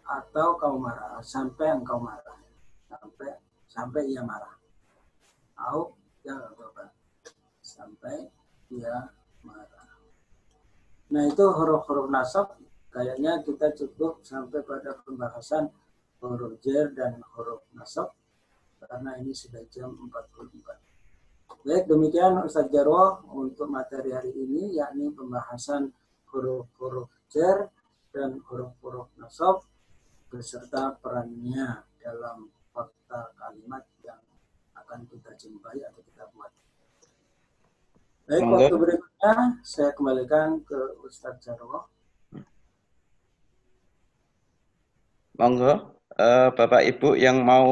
atau 0.05 0.49
kau 0.61 0.77
marah 0.77 1.21
sampai 1.25 1.73
engkau 1.75 1.99
marah 2.01 2.39
sampai 2.89 3.31
sampai 3.69 4.03
ia 4.09 4.23
marah 4.23 4.55
au 5.71 5.97
ya 6.25 6.37
sampai 7.65 8.29
dia 8.69 9.13
marah. 9.45 9.89
Nah 11.13 11.23
itu 11.29 11.45
huruf-huruf 11.45 12.09
nasab 12.09 12.57
kayaknya 12.89 13.45
kita 13.45 13.73
cukup 13.77 14.25
sampai 14.25 14.65
pada 14.65 14.99
pembahasan 15.05 15.69
huruf 16.21 16.61
jer 16.65 16.93
dan 16.97 17.21
huruf 17.37 17.65
nasab 17.77 18.13
karena 18.85 19.17
ini 19.21 19.33
sudah 19.33 19.65
jam 19.73 19.93
44. 19.97 21.65
Baik, 21.65 21.89
demikian 21.89 22.45
Ustaz 22.45 22.69
Jarwo 22.69 23.25
untuk 23.33 23.73
materi 23.73 24.13
hari 24.13 24.37
ini 24.37 24.77
yakni 24.77 25.09
pembahasan 25.09 25.89
huruf-huruf 26.29 27.09
jer 27.33 27.73
dan 28.15 28.39
huruf-huruf 28.47 29.11
nasab 29.19 29.67
beserta 30.31 30.95
perannya 31.03 31.83
dalam 31.99 32.47
fakta 32.71 33.35
kalimat 33.35 33.83
yang 34.07 34.23
akan 34.79 35.03
kita 35.11 35.35
jumpai 35.35 35.83
atau 35.83 36.01
kita 36.07 36.31
buat. 36.31 36.51
Baik, 38.25 38.41
Monggo. 38.41 38.57
waktu 38.57 38.77
berikutnya 38.79 39.35
saya 39.61 39.91
kembalikan 39.93 40.63
ke 40.65 40.79
Ustadz 41.05 41.45
Jarwo. 41.45 41.91
Monggo, 45.35 45.99
uh, 46.15 46.49
Bapak 46.55 46.87
Ibu 46.87 47.19
yang 47.19 47.43
mau 47.43 47.69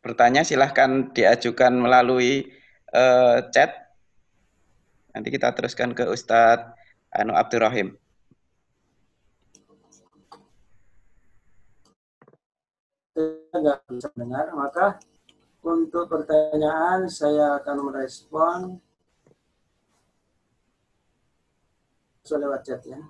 bertanya 0.00 0.42
silahkan 0.42 1.12
diajukan 1.12 1.76
melalui 1.76 2.48
uh, 2.96 3.44
chat. 3.52 3.92
Nanti 5.12 5.28
kita 5.28 5.52
teruskan 5.52 5.92
ke 5.92 6.08
Ustadz 6.08 6.72
Anu 7.12 7.36
Abdurrahim. 7.36 8.00
Saya 13.10 13.39
nggak 13.58 13.78
bisa 13.90 14.08
dengar, 14.14 14.46
maka 14.54 15.00
untuk 15.60 16.06
pertanyaan, 16.06 17.10
saya 17.10 17.58
akan 17.60 17.76
merespon 17.90 18.58
lewat 22.30 22.62
chat 22.62 22.78
ya. 22.86 23.00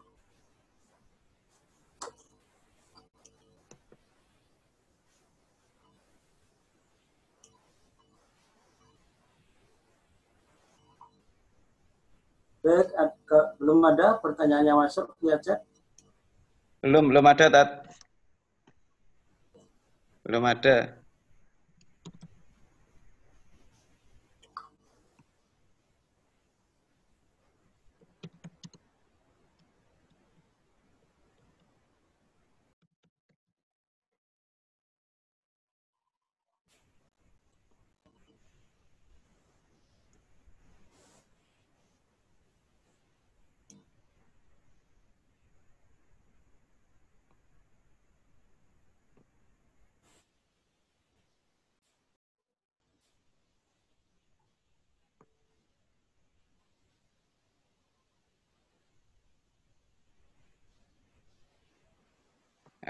Baik, 12.65 12.93
belum 13.61 13.81
ada 13.89 14.17
pertanyaan 14.25 14.65
yang 14.65 14.81
masuk 14.81 15.13
via 15.21 15.37
chat? 15.37 15.61
Belum, 16.81 17.13
belum 17.13 17.25
ada, 17.29 17.53
Tat. 17.53 17.69
Belum 20.31 20.47
ada. 20.47 21.00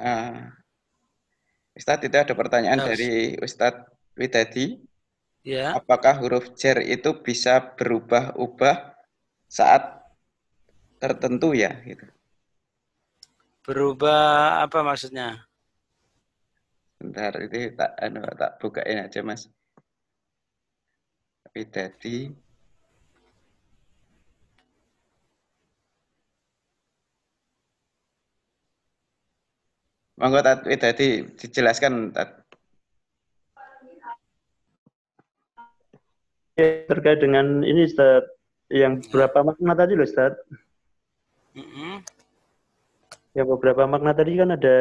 Uh, 0.01 0.49
Ustadz, 1.77 2.09
tidak 2.09 2.25
ada 2.25 2.35
pertanyaan 2.35 2.81
yes. 2.81 2.89
dari 2.89 3.13
Ustadz 3.37 3.85
Widadi. 4.17 4.81
Ya. 5.45 5.77
Apakah 5.77 6.21
huruf 6.21 6.53
jer 6.57 6.81
itu 6.85 7.17
bisa 7.21 7.61
berubah-ubah 7.77 8.97
saat 9.49 10.05
tertentu 11.01 11.53
ya? 11.57 11.73
Gitu. 11.85 12.05
Berubah 13.65 14.61
apa 14.65 14.81
maksudnya? 14.85 15.45
Bentar, 17.01 17.33
itu 17.41 17.73
tak 17.73 17.97
anu 17.97 18.21
tak 18.37 18.61
bukain 18.61 19.09
aja 19.09 19.25
mas. 19.25 19.49
Tapi 21.45 21.65
Monggo 30.21 30.45
tadi 30.45 31.25
dijelaskan 31.33 32.13
tat. 32.13 32.45
Ya, 36.61 36.85
terkait 36.93 37.25
dengan 37.25 37.65
ini 37.65 37.89
Ustaz, 37.89 38.29
yang 38.69 39.01
berapa 39.09 39.41
makna 39.41 39.73
tadi 39.73 39.97
loh 39.97 40.05
Ustaz? 40.05 40.37
Mm 41.57 41.65
-hmm. 41.65 41.95
Yang 43.33 43.47
beberapa 43.57 43.89
makna 43.89 44.13
tadi 44.13 44.37
kan 44.37 44.53
ada 44.53 44.77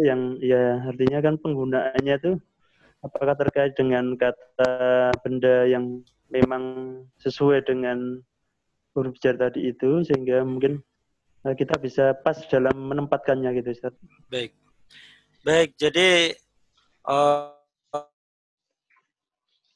yang 0.00 0.40
ya 0.40 0.88
artinya 0.88 1.18
kan 1.20 1.36
penggunaannya 1.36 2.16
tuh 2.22 2.36
apakah 3.04 3.34
terkait 3.36 3.76
dengan 3.76 4.16
kata 4.16 5.12
benda 5.20 5.68
yang 5.68 6.00
memang 6.32 6.96
sesuai 7.20 7.66
dengan 7.68 8.24
huruf 8.96 9.18
jar 9.20 9.36
tadi 9.36 9.68
itu 9.68 10.00
sehingga 10.06 10.46
mungkin 10.46 10.80
kita 11.42 11.74
bisa 11.82 12.14
pas 12.22 12.38
dalam 12.46 12.78
menempatkannya 12.78 13.50
gitu 13.58 13.74
Ustaz. 13.74 13.94
Baik. 14.30 14.54
Baik, 15.42 15.74
jadi 15.74 16.38
uh, 17.02 17.50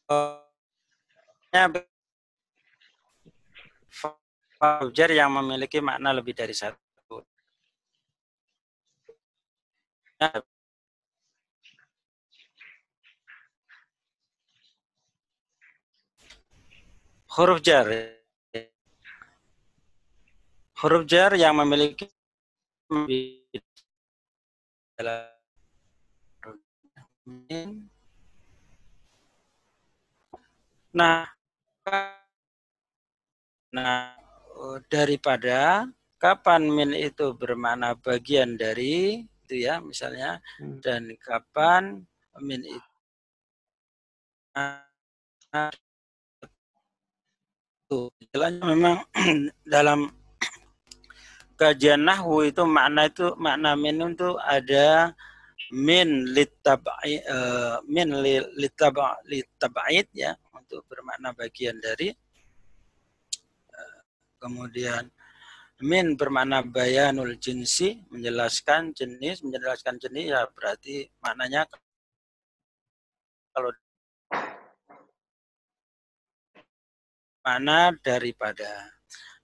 uh, 0.06 0.38
jar 4.94 5.10
yang 5.10 5.34
memiliki 5.34 5.82
makna 5.82 6.14
lebih 6.14 6.38
dari 6.38 6.54
satu. 6.54 6.78
huruf 17.36 17.60
jar 17.60 18.15
huruf 20.76 21.08
jar 21.08 21.32
yang 21.36 21.56
memiliki 21.56 22.04
nah 30.96 31.28
nah 33.72 34.16
daripada 34.88 35.84
kapan 36.16 36.62
min 36.68 36.96
itu 36.96 37.36
bermakna 37.36 37.92
bagian 38.00 38.56
dari 38.56 39.20
itu 39.46 39.54
ya 39.68 39.78
misalnya 39.84 40.40
hmm. 40.58 40.80
dan 40.80 41.12
kapan 41.20 42.02
min 42.40 42.64
itu 42.64 42.80
Jelasnya 48.34 48.66
memang 48.66 48.98
dalam 49.74 50.10
kajian 51.56 52.04
nahwu 52.04 52.46
itu 52.46 52.62
makna 52.68 53.08
itu 53.08 53.32
makna 53.40 53.72
min 53.74 53.96
itu 54.12 54.36
ada 54.44 55.16
min 55.72 56.30
litabai 56.36 57.24
uh, 57.26 57.80
min 57.88 58.12
litaba 58.54 59.18
litabait 59.26 60.06
ya 60.12 60.36
untuk 60.54 60.84
bermakna 60.86 61.32
bagian 61.34 61.80
dari 61.80 62.12
uh, 63.72 64.00
kemudian 64.38 65.10
Min 65.76 66.16
bermakna 66.16 66.64
bayanul 66.64 67.36
jinsi, 67.36 68.00
menjelaskan 68.08 68.96
jenis, 68.96 69.44
menjelaskan 69.44 70.00
jenis 70.00 70.32
ya 70.32 70.48
berarti 70.48 71.04
maknanya 71.20 71.68
kalau 73.52 73.68
mana 77.44 77.92
daripada. 78.00 78.88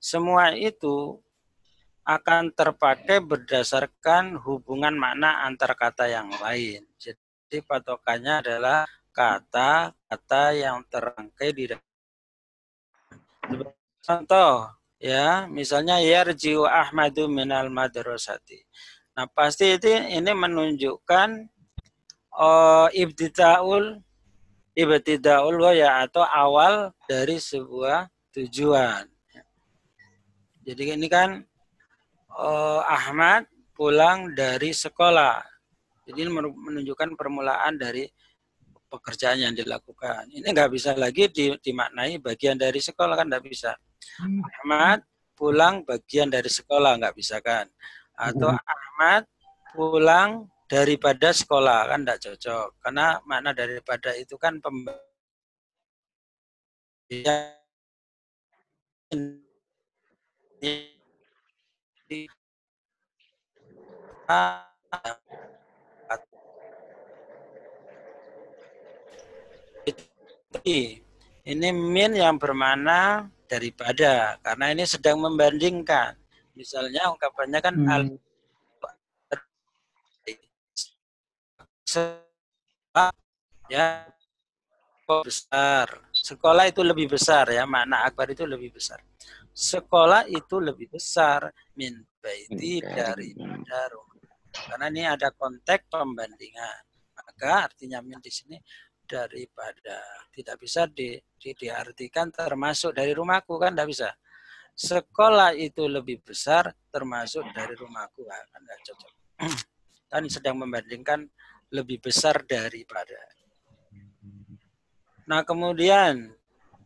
Semua 0.01 0.57
itu 0.57 1.21
akan 2.03 2.51
terpakai 2.55 3.23
berdasarkan 3.23 4.39
hubungan 4.43 4.95
makna 4.99 5.47
antar 5.47 5.79
kata 5.79 6.11
yang 6.11 6.31
lain. 6.43 6.83
Jadi 6.99 7.59
patokannya 7.63 8.43
adalah 8.43 8.87
kata-kata 9.15 10.43
yang 10.57 10.83
terangkai 10.91 11.51
di 11.55 11.65
dalam. 11.71 11.91
Contoh, 14.03 14.67
ya 15.03 15.51
misalnya 15.51 15.99
yarjiu 15.99 16.63
ahmadu 16.63 17.27
minal 17.27 17.67
madrasati 17.75 18.63
nah 19.19 19.27
pasti 19.27 19.75
itu 19.75 19.91
ini 19.91 20.31
menunjukkan 20.31 21.51
uh, 22.39 22.87
ibtidaul 22.95 23.99
ibtidaul 24.79 25.59
ya 25.75 26.07
atau 26.07 26.23
awal 26.23 26.95
dari 27.11 27.43
sebuah 27.43 28.07
tujuan 28.31 29.11
jadi 30.63 30.95
ini 30.95 31.11
kan 31.11 31.43
uh, 32.39 32.83
Ahmad 32.87 33.49
pulang 33.73 34.33
dari 34.37 34.71
sekolah. 34.73 35.43
Jadi 36.07 36.19
ini 36.27 36.31
menunjukkan 36.35 37.15
permulaan 37.15 37.79
dari 37.79 38.05
pekerjaan 38.93 39.41
yang 39.41 39.55
dilakukan. 39.57 40.29
Ini 40.29 40.45
nggak 40.45 40.71
bisa 40.73 40.93
lagi 40.93 41.33
dimaknai 41.33 42.21
bagian 42.21 42.61
dari 42.61 42.83
sekolah 42.83 43.17
kan 43.17 43.27
nggak 43.33 43.45
bisa. 43.49 43.73
Ahmad 44.21 45.01
pulang 45.33 45.81
bagian 45.89 46.29
dari 46.29 46.53
sekolah 46.53 47.01
nggak 47.01 47.17
bisa 47.17 47.41
kan? 47.41 47.65
Atau 48.13 48.53
hmm. 48.53 48.61
Ahmad 48.61 49.23
pulang 49.73 50.53
daripada 50.69 51.33
sekolah 51.33 51.89
kan 51.89 52.05
tidak 52.05 52.21
cocok. 52.21 52.69
Karena 52.85 53.17
makna 53.25 53.57
daripada 53.57 54.13
itu 54.13 54.37
kan 54.37 54.61
pemberian 54.61 55.01
ini 71.43 71.69
min 71.75 72.13
yang 72.15 72.39
bermana 72.39 73.27
daripada 73.51 74.39
karena 74.41 74.73
ini 74.73 74.85
sedang 74.87 75.19
membandingkan. 75.21 76.15
Misalnya 76.53 77.09
ungkapannya 77.11 77.61
kan 77.65 77.75
hmm. 77.75 77.89
al 77.89 78.03
ya 83.73 84.05
besar. 85.09 85.89
Sekolah 86.13 86.69
itu 86.69 86.81
lebih 86.81 87.13
besar 87.13 87.49
ya, 87.53 87.69
makna 87.69 88.05
akbar 88.09 88.31
itu 88.33 88.45
lebih 88.49 88.73
besar. 88.73 89.01
Sekolah 89.53 90.25
itu 90.33 90.57
lebih 90.59 90.89
besar. 90.89 91.53
Min 91.77 92.01
baiti 92.21 92.81
daripada 92.81 93.79
rumah. 93.93 94.13
Karena 94.53 94.87
ini 94.93 95.03
ada 95.05 95.29
konteks 95.33 95.89
pembandingan. 95.89 96.83
Maka 97.13 97.69
artinya 97.73 98.01
min 98.01 98.21
di 98.21 98.33
sini 98.33 98.57
daripada 99.05 100.01
tidak 100.33 100.57
bisa 100.61 100.89
di, 100.89 101.17
di, 101.37 101.53
diartikan 101.53 102.33
termasuk 102.33 102.97
dari 102.97 103.13
rumahku 103.13 103.61
kan? 103.61 103.77
Tidak 103.77 103.89
bisa. 103.89 104.09
Sekolah 104.73 105.53
itu 105.53 105.85
lebih 105.85 106.25
besar 106.25 106.73
termasuk 106.89 107.45
dari 107.53 107.77
rumahku. 107.77 108.25
Kan 108.25 108.61
tidak 108.65 108.81
cocok. 108.89 109.13
Kan 110.13 110.29
sedang 110.29 110.61
membandingkan 110.61 111.25
lebih 111.73 112.05
besar 112.05 112.45
daripada. 112.45 113.17
Nah 115.25 115.41
kemudian 115.41 116.37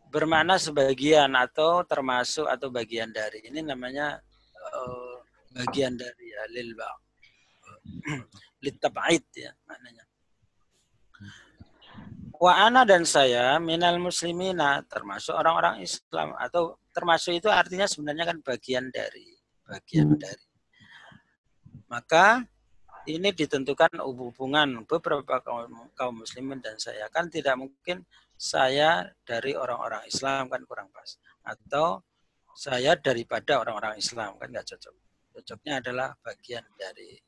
bermakna 0.09 0.57
sebagian 0.57 1.35
atau 1.35 1.83
termasuk 1.83 2.47
atau 2.47 2.71
bagian 2.71 3.11
dari 3.11 3.43
ini 3.47 3.61
namanya 3.63 4.19
uh, 4.73 5.17
bagian 5.53 5.99
dari 5.99 6.27
ya, 6.31 6.43
lilba 6.53 6.89
litabait 8.65 9.25
ya 9.35 9.51
maknanya 9.67 10.07
Wa 12.37 12.69
ana 12.69 12.85
dan 12.85 13.09
saya 13.09 13.57
minal 13.57 13.97
muslimina 13.97 14.85
termasuk 14.85 15.33
orang-orang 15.33 15.81
Islam 15.81 16.37
atau 16.37 16.77
termasuk 16.93 17.41
itu 17.41 17.49
artinya 17.49 17.89
sebenarnya 17.89 18.29
kan 18.29 18.39
bagian 18.45 18.93
dari 18.93 19.33
bagian 19.65 20.13
hmm. 20.13 20.21
dari. 20.21 20.47
Maka 21.89 22.45
ini 23.09 23.33
ditentukan 23.33 24.03
hubungan 24.05 24.85
beberapa 24.85 25.41
kaum, 25.41 25.89
kaum 25.97 26.21
muslimin 26.21 26.61
dan 26.61 26.77
saya 26.77 27.09
kan 27.09 27.33
tidak 27.33 27.57
mungkin 27.57 28.05
saya 28.37 29.09
dari 29.24 29.57
orang-orang 29.57 30.05
Islam 30.07 30.53
kan 30.53 30.62
kurang 30.68 30.93
pas 30.93 31.16
atau 31.45 32.05
saya 32.57 32.97
daripada 32.97 33.61
orang-orang 33.61 33.97
Islam 34.01 34.37
kan 34.41 34.49
nggak 34.49 34.68
cocok. 34.76 34.95
Cocoknya 35.37 35.84
adalah 35.84 36.16
bagian 36.24 36.64
dari 36.80 37.20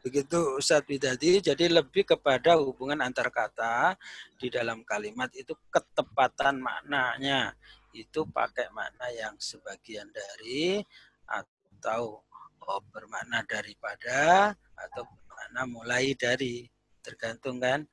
Begitu 0.00 0.56
Ustadz 0.56 0.88
Bidadi, 0.88 1.44
jadi 1.44 1.68
lebih 1.68 2.08
kepada 2.08 2.56
hubungan 2.56 3.04
antar 3.04 3.28
kata 3.28 4.00
di 4.40 4.48
dalam 4.48 4.80
kalimat 4.80 5.28
itu 5.36 5.52
ketepatan 5.68 6.56
maknanya. 6.56 7.52
Itu 7.92 8.24
pakai 8.24 8.72
makna 8.72 9.12
yang 9.12 9.36
sebagian 9.36 10.08
dari 10.08 10.80
atau 11.28 12.24
oh, 12.64 12.80
bermakna 12.88 13.44
daripada 13.44 14.56
atau 14.72 15.04
bermakna 15.04 15.68
mulai 15.68 16.16
dari 16.16 16.64
tergantung 17.04 17.60
kan 17.60 17.84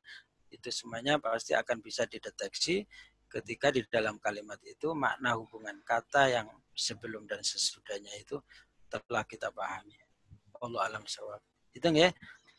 itu 0.52 0.70
semuanya 0.72 1.20
pasti 1.20 1.52
akan 1.54 1.84
bisa 1.84 2.08
dideteksi 2.08 2.88
ketika 3.28 3.72
di 3.72 3.84
dalam 3.92 4.16
kalimat 4.24 4.58
itu 4.64 4.96
makna 4.96 5.36
hubungan 5.36 5.76
kata 5.84 6.32
yang 6.32 6.48
sebelum 6.72 7.28
dan 7.28 7.44
sesudahnya 7.44 8.16
itu 8.16 8.40
telah 8.88 9.28
kita 9.28 9.52
pahami. 9.52 10.00
Allah 10.64 10.88
alam 10.88 11.04
sawab. 11.04 11.44
Itu 11.76 11.92
ya 11.92 12.10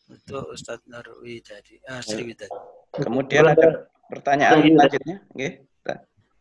untuk 0.09 0.53
Ustadz 0.53 0.85
Narwi 0.89 1.41
tadi, 1.41 1.77
uh, 1.89 2.01
Sri 2.01 2.33
tadi. 2.33 2.53
Kemudian 2.93 3.45
ada 3.45 3.89
pertanyaan 4.09 4.65
selanjutnya. 4.65 5.17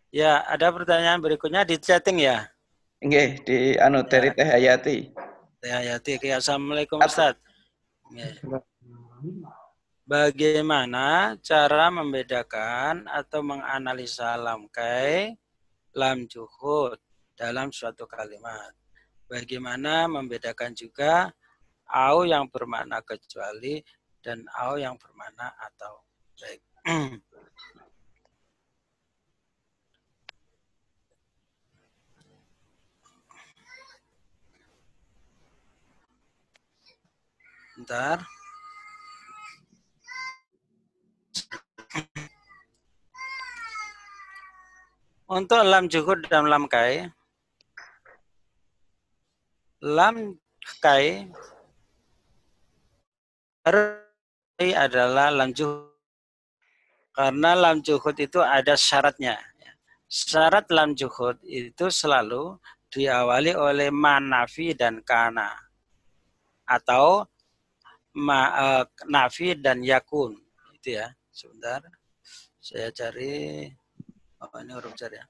Ya, 0.08 0.40
ada 0.48 0.72
pertanyaan 0.72 1.20
berikutnya 1.20 1.68
di 1.68 1.76
chatting 1.76 2.24
ya. 2.24 2.48
Nggih, 3.04 3.44
di 3.44 3.56
anu 3.76 4.02
ya. 4.02 4.08
dari 4.08 4.28
Teh 4.32 4.48
Hayati. 4.48 4.98
Teh 5.60 5.72
Hayati. 5.72 6.10
Oke, 6.16 6.32
Assalamualaikum 6.32 6.98
Ustaz. 7.04 7.36
Bagaimana 10.08 11.36
cara 11.44 11.92
membedakan 11.92 13.04
atau 13.12 13.44
menganalisa 13.44 14.40
lamkai 14.40 15.36
lam 15.92 16.24
juhud 16.24 16.96
dalam 17.36 17.68
suatu 17.68 18.08
kalimat? 18.08 18.72
Bagaimana 19.28 20.08
membedakan 20.08 20.72
juga 20.72 21.28
au 21.92 22.24
yang 22.24 22.48
bermakna 22.48 23.04
kecuali 23.04 23.84
dan 24.24 24.48
au 24.56 24.80
yang 24.80 24.96
bermakna 24.96 25.52
atau. 25.60 26.00
Baik. 26.40 26.64
Bentar. 37.76 38.37
Untuk 45.28 45.60
lam 45.60 45.92
juhud 45.92 46.24
dan 46.32 46.48
lam 46.48 46.64
kai. 46.64 47.04
Lam 49.84 50.40
kai 50.80 51.28
adalah 54.72 55.28
lam 55.28 55.52
juhud. 55.52 55.92
Karena 57.12 57.52
lam 57.52 57.84
juhud 57.84 58.16
itu 58.16 58.40
ada 58.40 58.72
syaratnya. 58.72 59.36
Syarat 60.08 60.72
lam 60.72 60.96
juhud 60.96 61.36
itu 61.44 61.92
selalu 61.92 62.56
diawali 62.88 63.52
oleh 63.52 63.92
manafi 63.92 64.72
dan 64.72 65.04
kana. 65.04 65.52
Atau 66.64 67.28
ma, 68.16 68.40
uh, 68.56 68.84
nafi 69.06 69.54
dan 69.54 69.84
yakun 69.84 70.34
itu 70.78 70.98
ya 70.98 71.06
sebentar 71.30 71.82
saya 72.58 72.90
cari 72.94 73.66
oh 74.42 74.60
ini 74.62 74.72
huruf 74.74 74.94
jar 74.94 75.10
ya. 75.10 75.24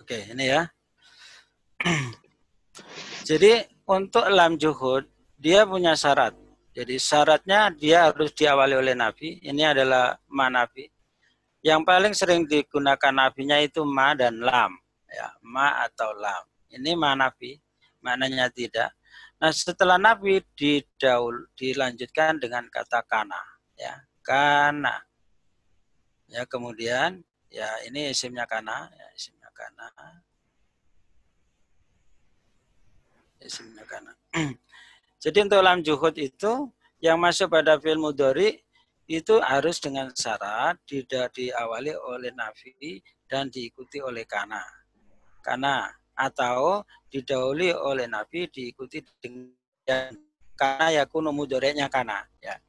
Oke 0.00 0.18
ini 0.32 0.44
ya. 0.50 0.62
Jadi 3.28 3.62
untuk 3.88 4.26
lam 4.28 4.58
juhud 4.60 5.06
dia 5.38 5.64
punya 5.64 5.96
syarat. 5.96 6.36
Jadi 6.70 6.96
syaratnya 6.98 7.70
dia 7.74 8.10
harus 8.10 8.30
diawali 8.34 8.74
oleh 8.78 8.94
nabi. 8.94 9.40
Ini 9.42 9.74
adalah 9.74 10.14
manafi 10.30 10.86
yang 11.60 11.84
paling 11.84 12.16
sering 12.16 12.48
digunakan 12.48 13.12
nafinya 13.12 13.60
itu 13.60 13.84
ma 13.84 14.16
dan 14.16 14.40
lam. 14.40 14.72
Ya 15.10 15.28
ma 15.44 15.84
atau 15.84 16.12
lam. 16.16 16.44
Ini 16.70 16.96
ma 16.96 17.12
nafi, 17.12 17.58
maknanya 18.00 18.48
tidak. 18.48 18.94
Nah, 19.40 19.52
setelah 19.56 19.96
nafi 19.96 20.44
didaul 20.52 21.48
dilanjutkan 21.56 22.36
dengan 22.36 22.68
kata 22.68 23.00
kana, 23.08 23.40
ya. 23.72 23.96
Kana. 24.20 25.00
Ya, 26.28 26.44
kemudian 26.44 27.24
ya 27.48 27.66
ini 27.88 28.12
isimnya 28.12 28.44
kana, 28.44 28.92
ya 28.92 29.06
isimnya 29.16 29.48
kana. 29.56 29.88
Isimnya 33.40 33.84
kana. 33.88 34.12
Jadi 35.24 35.38
untuk 35.40 35.60
lam 35.64 35.80
juhud 35.80 36.14
itu 36.20 36.68
yang 37.00 37.16
masuk 37.16 37.48
pada 37.48 37.80
fi'il 37.80 37.96
mudhari 37.96 38.60
itu 39.10 39.40
harus 39.42 39.82
dengan 39.82 40.12
syarat 40.14 40.78
tidak 40.86 41.34
diawali 41.34 41.96
oleh 41.96 42.30
nafi 42.30 43.02
dan 43.26 43.50
diikuti 43.50 43.98
oleh 43.98 44.22
kana 44.22 44.62
karena 45.42 45.90
atau 46.20 46.84
didahului 47.08 47.72
oleh 47.72 48.04
Nabi 48.04 48.44
diikuti 48.52 49.00
dengan 49.16 50.12
karena 50.52 51.00
yakunu 51.00 51.32
mudoreknya 51.32 51.88
karena 51.88 52.20
ya. 52.44 52.60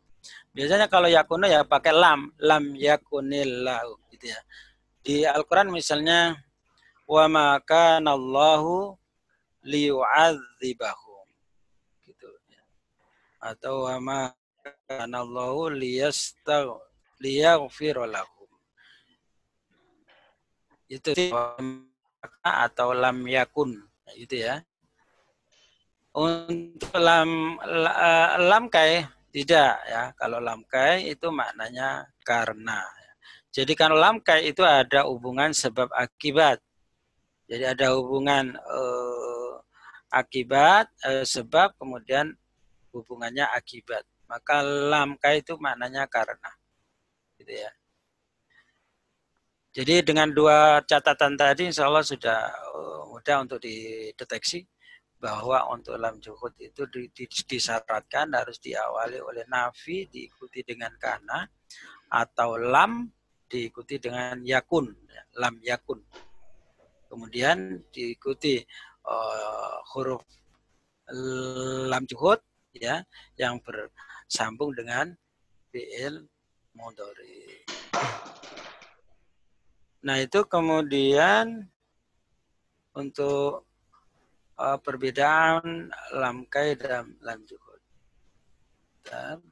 Biasanya 0.56 0.88
kalau 0.88 1.12
yakunu 1.12 1.52
ya 1.52 1.68
pakai 1.68 1.91
lam, 1.91 2.32
lam 2.39 2.72
yakunil 2.80 3.68
lahu 3.68 3.99
gitu 4.16 4.32
ya. 4.32 4.39
Di 5.04 5.28
Al-Qur'an 5.28 5.68
misalnya 5.68 6.39
wa 7.04 7.28
maka 7.28 7.99
nallahu 7.99 8.95
liyu'adzibahum 9.68 11.28
gitu 12.08 12.32
ya. 12.47 12.64
Atau 13.43 13.91
wa 13.91 13.99
maka 13.99 15.04
nallahu 15.08 15.72
liyastaghfir 15.76 17.95
lahum. 18.08 18.47
Itu 20.88 21.12
atau 22.41 22.93
lam 22.93 23.26
yakun 23.26 23.78
itu 24.17 24.41
ya. 24.45 24.61
Untuk 26.11 26.91
lam 26.99 27.55
lam 28.49 28.63
kai 28.67 29.07
tidak 29.32 29.74
ya. 29.88 30.11
Kalau 30.19 30.43
lam 30.43 30.61
kai 30.67 31.15
itu 31.15 31.32
maknanya 31.32 32.05
karena. 32.22 32.84
Jadi 33.51 33.74
kalau 33.76 33.95
lam 33.99 34.19
kai 34.19 34.51
itu 34.51 34.63
ada 34.63 35.07
hubungan 35.07 35.51
sebab 35.55 35.88
akibat. 35.95 36.59
Jadi 37.47 37.67
ada 37.67 37.95
hubungan 37.95 38.55
eh, 38.55 39.53
akibat 40.11 40.88
eh, 41.03 41.24
sebab 41.24 41.76
kemudian 41.80 42.32
hubungannya 42.91 43.47
akibat. 43.55 44.03
Maka 44.28 44.63
lam 44.63 45.15
kai 45.19 45.43
itu 45.43 45.55
maknanya 45.59 46.07
karena. 46.07 46.51
Gitu 47.39 47.55
ya 47.55 47.72
jadi 49.72 50.03
dengan 50.03 50.32
dua 50.32 50.84
catatan 50.84 51.39
tadi 51.39 51.72
insya 51.72 51.88
Allah 51.88 52.03
sudah 52.03 52.51
uh, 52.76 53.01
mudah 53.11 53.38
untuk 53.43 53.59
dideteksi 53.63 54.67
bahwa 55.22 55.69
untuk 55.69 55.95
lam 56.01 56.17
juhud 56.17 56.51
itu 56.57 56.84
disyaratkan 57.45 58.34
harus 58.34 58.57
diawali 58.57 59.22
oleh 59.22 59.45
nafi 59.45 60.09
diikuti 60.09 60.65
dengan 60.65 60.91
kana 60.97 61.45
atau 62.11 62.57
lam 62.57 63.05
diikuti 63.45 64.01
dengan 64.01 64.41
yakun 64.41 64.89
lam 65.38 65.55
yakun 65.61 66.01
kemudian 67.07 67.86
diikuti 67.93 68.59
uh, 69.07 69.78
huruf 69.93 70.26
lam 71.91 72.03
juhud 72.07 72.39
ya 72.76 73.03
yang 73.36 73.59
bersambung 73.59 74.72
dengan 74.72 75.11
fi'il 75.72 76.28
mudhari. 76.76 77.67
Nah, 80.02 80.18
itu 80.18 80.41
kemudian 80.49 81.70
untuk 82.97 83.70
uh, 84.58 84.78
perbedaan 84.82 85.93
lamkai 86.18 86.74
dan 86.74 87.14
lam 87.22 87.45
juhud. 87.45 87.82
Dan 89.06 89.45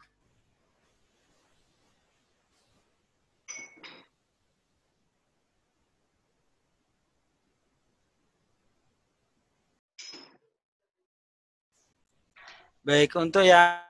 Baik, 12.79 13.13
untuk 13.21 13.45
yang 13.45 13.85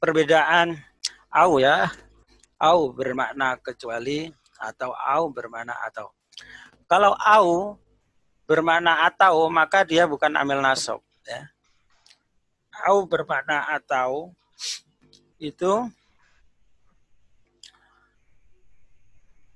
perbedaan 0.00 0.80
au 1.28 1.60
ya, 1.60 1.92
au 2.60 2.92
bermakna 2.92 3.56
kecuali 3.56 4.28
atau 4.60 4.92
au 4.92 5.32
bermakna 5.32 5.72
atau. 5.88 6.12
Kalau 6.84 7.16
au 7.16 7.80
bermakna 8.44 9.08
atau 9.08 9.48
maka 9.48 9.80
dia 9.88 10.04
bukan 10.04 10.36
amil 10.36 10.60
nasab 10.60 11.00
ya. 11.24 11.48
Au 12.84 13.08
bermakna 13.08 13.64
atau 13.72 14.36
itu 15.40 15.88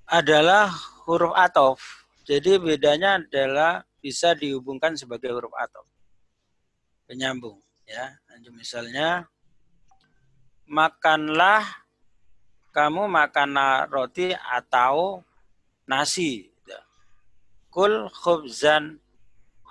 adalah 0.08 0.72
huruf 1.04 1.36
atof. 1.36 1.80
Jadi 2.24 2.56
bedanya 2.56 3.20
adalah 3.20 3.84
bisa 4.00 4.32
dihubungkan 4.32 4.96
sebagai 4.96 5.28
huruf 5.28 5.52
atof. 5.60 5.84
Penyambung 7.04 7.60
ya. 7.84 8.16
Misalnya 8.48 9.28
makanlah 10.64 11.83
kamu 12.74 13.06
makan 13.06 13.54
roti 13.86 14.34
atau 14.34 15.22
nasi. 15.86 16.50
kul 17.70 18.06
khubzan 18.10 19.02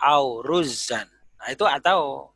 au 0.04 0.43
ruzan. 0.43 1.08
Nah, 1.39 1.47
itu 1.51 1.64
atau 1.64 2.32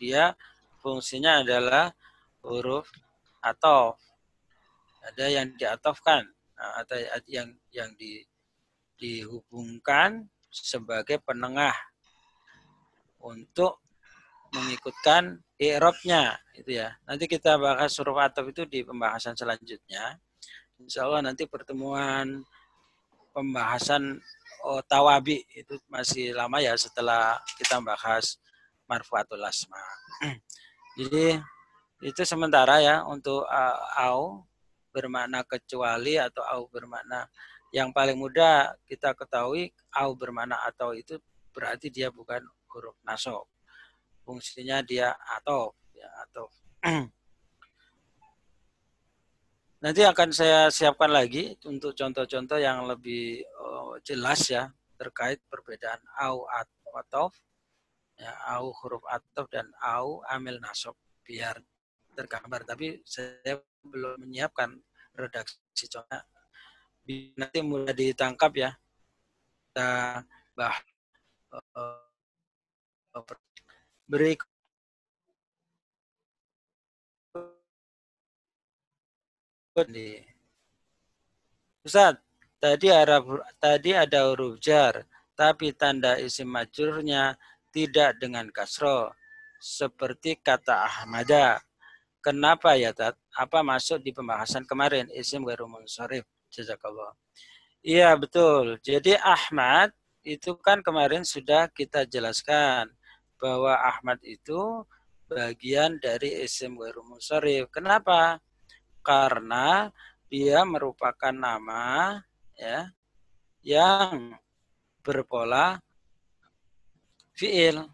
dia 0.00 0.32
fungsinya 0.80 1.44
adalah 1.44 1.92
huruf 2.40 2.88
atau 3.44 3.92
ada 5.04 5.26
yang 5.28 5.52
diatofkan 5.60 6.24
nah, 6.56 6.80
atau 6.80 6.96
yang 7.28 7.52
yang 7.72 7.92
di, 8.00 8.24
dihubungkan 8.96 10.24
sebagai 10.48 11.20
penengah 11.20 11.76
untuk 13.20 13.85
mengikutkan 14.56 15.40
i'rabnya 15.60 16.40
itu 16.56 16.80
ya. 16.80 16.96
Nanti 17.04 17.28
kita 17.28 17.60
bahas 17.60 17.92
huruf 18.00 18.16
ataf 18.16 18.48
itu 18.48 18.64
di 18.64 18.80
pembahasan 18.82 19.36
selanjutnya. 19.36 20.16
Insya 20.80 21.08
Allah 21.08 21.32
nanti 21.32 21.44
pertemuan 21.48 22.44
pembahasan 23.36 24.20
oh, 24.64 24.80
tawabi 24.88 25.44
itu 25.52 25.76
masih 25.92 26.32
lama 26.32 26.60
ya 26.60 26.72
setelah 26.76 27.36
kita 27.60 27.80
bahas 27.84 28.40
marfuatul 28.88 29.44
asma. 29.44 29.80
Jadi 30.98 31.36
itu 32.04 32.22
sementara 32.24 32.80
ya 32.80 33.04
untuk 33.04 33.44
uh, 33.44 33.78
au 34.00 34.44
bermakna 34.92 35.44
kecuali 35.44 36.16
atau 36.16 36.40
au 36.44 36.68
bermakna 36.72 37.28
yang 37.74 37.92
paling 37.92 38.16
mudah 38.16 38.72
kita 38.88 39.12
ketahui 39.12 39.68
au 39.96 40.16
bermakna 40.16 40.56
atau 40.64 40.96
itu 40.96 41.20
berarti 41.52 41.92
dia 41.92 42.08
bukan 42.08 42.40
huruf 42.72 42.96
nasab. 43.04 43.44
Fungsinya 44.26 44.82
dia 44.82 45.14
atau 45.38 45.70
ya 45.94 46.10
atau. 46.26 46.50
Nanti 49.86 50.02
akan 50.02 50.34
saya 50.34 50.66
siapkan 50.66 51.14
lagi 51.14 51.54
untuk 51.62 51.94
contoh-contoh 51.94 52.58
yang 52.58 52.90
lebih 52.90 53.46
uh, 53.62 53.94
jelas 54.02 54.50
ya 54.50 54.66
terkait 54.98 55.38
perbedaan 55.46 56.02
au 56.26 56.42
atau 56.96 57.30
ya 58.18 58.32
au 58.56 58.72
huruf 58.82 59.04
atau 59.06 59.44
dan 59.46 59.68
au 59.78 60.26
amil 60.26 60.58
nasab 60.58 60.98
biar 61.22 61.62
tergambar. 62.18 62.66
Tapi 62.66 63.06
saya 63.06 63.62
belum 63.86 64.26
menyiapkan 64.26 64.74
redaksi 65.14 65.86
contohnya 65.86 66.26
nanti 67.38 67.58
mulai 67.62 67.94
ditangkap 67.94 68.52
ya. 68.58 68.70
Kita 69.70 70.18
bah 70.56 70.76
uh, 71.54 72.00
berikut 74.06 74.46
nih. 79.90 80.24
Ustaz, 81.82 82.18
tadi 82.58 82.88
ada 82.90 83.22
tadi 83.58 83.90
ada 83.94 84.30
huruf 84.30 84.58
jar, 84.62 85.06
tapi 85.38 85.74
tanda 85.76 86.18
isim 86.18 86.48
majurnya 86.50 87.36
tidak 87.70 88.18
dengan 88.18 88.48
kasro 88.50 89.12
seperti 89.60 90.40
kata 90.40 90.86
Ahmada. 90.86 91.60
Kenapa 92.24 92.74
ya 92.74 92.90
Tat? 92.90 93.14
Apa 93.36 93.62
masuk 93.62 94.02
di 94.02 94.10
pembahasan 94.10 94.66
kemarin 94.66 95.06
isim 95.14 95.46
ghairu 95.46 95.70
munsharif? 95.70 96.26
Jazakallah. 96.50 97.14
Iya 97.86 98.18
betul. 98.18 98.82
Jadi 98.82 99.14
Ahmad 99.14 99.94
itu 100.26 100.58
kan 100.58 100.82
kemarin 100.82 101.22
sudah 101.22 101.70
kita 101.70 102.02
jelaskan 102.02 102.90
bahwa 103.36 103.76
Ahmad 103.80 104.20
itu 104.24 104.84
bagian 105.26 105.98
dari 106.00 106.44
isim 106.44 106.78
ghairu 106.78 107.02
munsharif. 107.04 107.68
Kenapa? 107.68 108.40
karena 109.06 109.94
dia 110.26 110.66
merupakan 110.66 111.30
nama 111.30 112.18
ya 112.58 112.90
yang 113.62 114.34
berpola 115.06 115.78
fiil. 117.38 117.86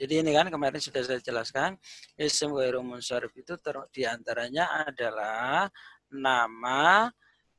Jadi 0.00 0.22
ini 0.24 0.30
kan 0.32 0.48
kemarin 0.48 0.78
sudah 0.78 1.02
saya 1.02 1.18
jelaskan 1.18 1.74
isim 2.14 2.54
ghairu 2.54 2.86
munsharif 2.86 3.34
itu 3.34 3.58
ter, 3.58 3.74
di 3.90 4.06
antaranya 4.06 4.86
adalah 4.86 5.66
nama 6.14 7.10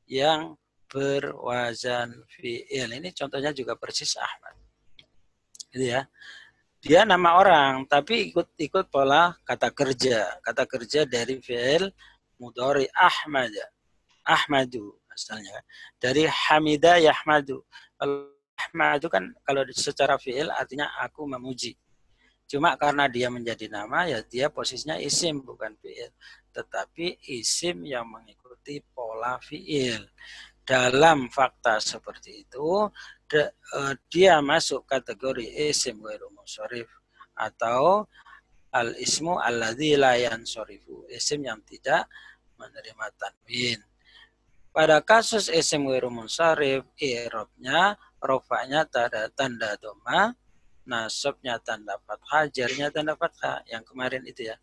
yang 0.08 0.56
berwazan 0.88 2.24
fiil. 2.32 2.96
Ini 2.96 3.12
contohnya 3.12 3.52
juga 3.52 3.76
persis 3.76 4.16
Ahmad. 4.16 4.56
Gitu 5.76 5.92
ya. 5.92 6.08
Dia 6.82 7.06
nama 7.06 7.38
orang 7.38 7.86
tapi 7.86 8.34
ikut 8.34 8.58
ikut 8.58 8.90
pola 8.90 9.38
kata 9.46 9.70
kerja. 9.70 10.42
Kata 10.42 10.66
kerja 10.66 11.06
dari 11.06 11.38
fiil 11.38 11.94
mudhari 12.42 12.90
Ahmad. 12.98 13.54
Ahmadu 14.26 14.98
asalnya. 15.14 15.62
Dari 16.02 16.26
Hamida 16.26 16.98
Yahmadu. 16.98 17.62
Ahmadu 18.58 19.08
kan 19.14 19.30
kalau 19.46 19.62
secara 19.78 20.18
fiil 20.18 20.50
artinya 20.50 20.90
aku 21.06 21.30
memuji. 21.30 21.78
Cuma 22.50 22.74
karena 22.76 23.06
dia 23.06 23.30
menjadi 23.30 23.70
nama 23.70 24.10
ya 24.10 24.26
dia 24.26 24.50
posisinya 24.50 24.98
isim 24.98 25.46
bukan 25.46 25.78
fiil. 25.78 26.10
Tetapi 26.50 27.22
isim 27.30 27.86
yang 27.86 28.10
mengikuti 28.10 28.82
pola 28.90 29.38
fiil. 29.38 30.02
Dalam 30.62 31.28
fakta 31.28 31.82
seperti 31.82 32.46
itu 32.46 32.88
eh, 33.34 33.52
dia 34.08 34.40
masuk 34.40 34.86
kategori 34.86 35.72
isim 35.72 36.00
ghairu 36.00 36.30
musyarif 36.32 36.88
atau 37.34 38.06
al 38.72 38.96
ismu 38.96 39.36
alladzi 39.42 40.00
la 40.00 40.16
yansarifu 40.16 41.10
isim 41.12 41.44
yang 41.44 41.60
tidak 41.68 42.08
menerima 42.56 43.08
tanwin. 43.18 43.82
Pada 44.72 45.04
kasus 45.04 45.52
isim 45.52 45.84
wiru 45.84 46.08
munsarif, 46.08 46.88
i'rabnya 46.96 48.00
rofanya 48.24 48.88
tanda 48.88 49.28
tanda 49.36 49.76
doma, 49.76 50.32
nasabnya 50.88 51.60
tanda 51.60 52.00
fathah, 52.08 52.48
jarnya 52.48 52.88
tanda 52.88 53.20
fathah. 53.20 53.68
Yang 53.68 53.84
kemarin 53.92 54.24
itu 54.24 54.48
ya. 54.48 54.56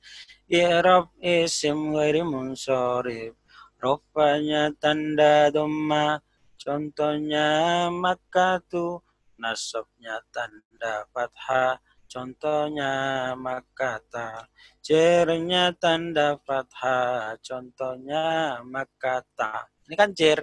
I'rab 0.49 1.13
isim 1.21 1.93
wiru 1.93 2.25
munsarif, 2.25 3.37
rofanya 3.79 4.75
tanda 4.83 5.49
doma, 5.55 6.19
contohnya 6.59 7.47
makatu, 7.95 8.99
nasabnya 9.39 10.19
tanda 10.35 11.07
fathah, 11.15 11.79
contohnya 12.11 12.93
makata. 13.39 14.51
Jernya 14.83 15.71
tanda 15.79 16.37
fathah, 16.43 17.39
contohnya 17.39 18.59
makata. 18.67 19.71
Ini 19.87 19.95
kan 19.95 20.11
jer, 20.13 20.43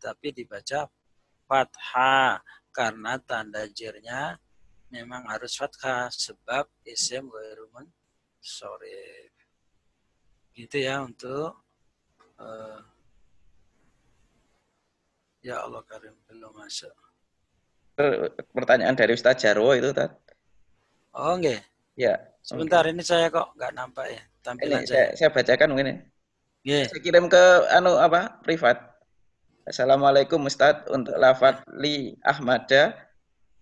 tapi 0.00 0.32
dibaca 0.32 0.88
fathah 1.44 2.40
karena 2.72 3.20
tanda 3.20 3.68
jernya 3.68 4.40
memang 4.90 5.28
harus 5.28 5.54
fathah 5.60 6.08
sebab 6.08 6.66
isim 6.88 7.28
gairumun 7.28 7.86
sore. 8.40 9.30
Gitu 10.56 10.82
ya 10.82 11.04
untuk 11.04 11.69
uh, 12.40 12.78
ya 15.44 15.60
Allah 15.64 15.84
karim 15.84 16.16
belum 16.28 16.52
masuk. 16.56 16.92
Pertanyaan 18.56 18.96
dari 18.96 19.12
Ustaz 19.12 19.44
Jarwo 19.44 19.76
itu 19.76 19.92
tadi. 19.92 20.16
Oh 21.12 21.36
enggak. 21.36 21.60
Ya. 21.98 22.16
Sebentar 22.40 22.88
okay. 22.88 22.96
ini 22.96 23.02
saya 23.04 23.28
kok 23.28 23.52
nggak 23.52 23.72
nampak 23.76 24.06
ya 24.08 24.22
tampilan 24.40 24.80
ini, 24.80 24.88
saya. 24.88 25.06
Saya 25.12 25.28
bacakan 25.28 25.68
mungkin 25.76 25.88
ya. 25.92 25.96
Yeah. 26.64 26.84
Saya 26.88 27.00
kirim 27.04 27.28
ke 27.28 27.44
anu 27.72 28.00
apa 28.00 28.40
privat. 28.40 28.80
Assalamualaikum 29.68 30.40
Ustaz 30.48 30.88
untuk 30.88 31.14
lafat 31.20 31.60
li 31.76 32.16
Ahmada 32.24 32.96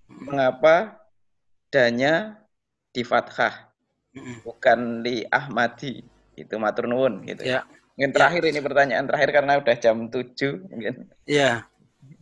mengapa 0.06 0.96
danya 1.68 2.38
di 2.94 3.02
fathah 3.04 3.68
bukan 4.46 5.04
li 5.04 5.26
Ahmadi 5.28 6.00
itu 6.38 6.54
matur 6.56 6.86
nuwun 6.86 7.26
gitu. 7.26 7.42
Ya. 7.42 7.66
Mungkin 7.98 8.14
terakhir 8.14 8.46
ya. 8.46 8.50
ini 8.54 8.60
pertanyaan 8.62 9.04
terakhir 9.10 9.30
karena 9.34 9.52
udah 9.58 9.74
jam 9.74 10.06
7 10.06 10.70
mungkin. 10.70 11.10
Iya. 11.26 11.66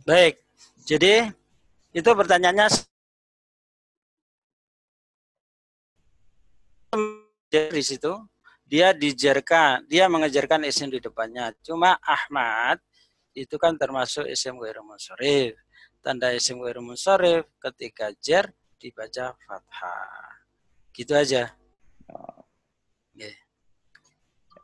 Baik. 0.09 0.41
Jadi 0.89 1.29
itu 1.93 2.09
pertanyaannya 2.09 2.65
dari 7.53 7.83
situ 7.85 8.09
dia 8.65 8.89
dijarkan, 8.89 9.85
dia 9.85 10.09
mengejarkan 10.09 10.65
isim 10.65 10.89
di 10.89 10.97
depannya. 10.97 11.53
Cuma 11.61 12.01
Ahmad 12.01 12.81
itu 13.37 13.53
kan 13.61 13.77
termasuk 13.77 14.25
isim 14.25 14.57
ghairu 14.57 14.81
munsharif. 14.81 15.61
Tanda 16.01 16.33
isim 16.33 16.57
ghairu 16.57 16.81
munsharif 16.81 17.45
ketika 17.61 18.09
jar 18.17 18.49
dibaca 18.81 19.37
fathah. 19.45 20.41
Gitu 20.89 21.13
aja. 21.13 21.53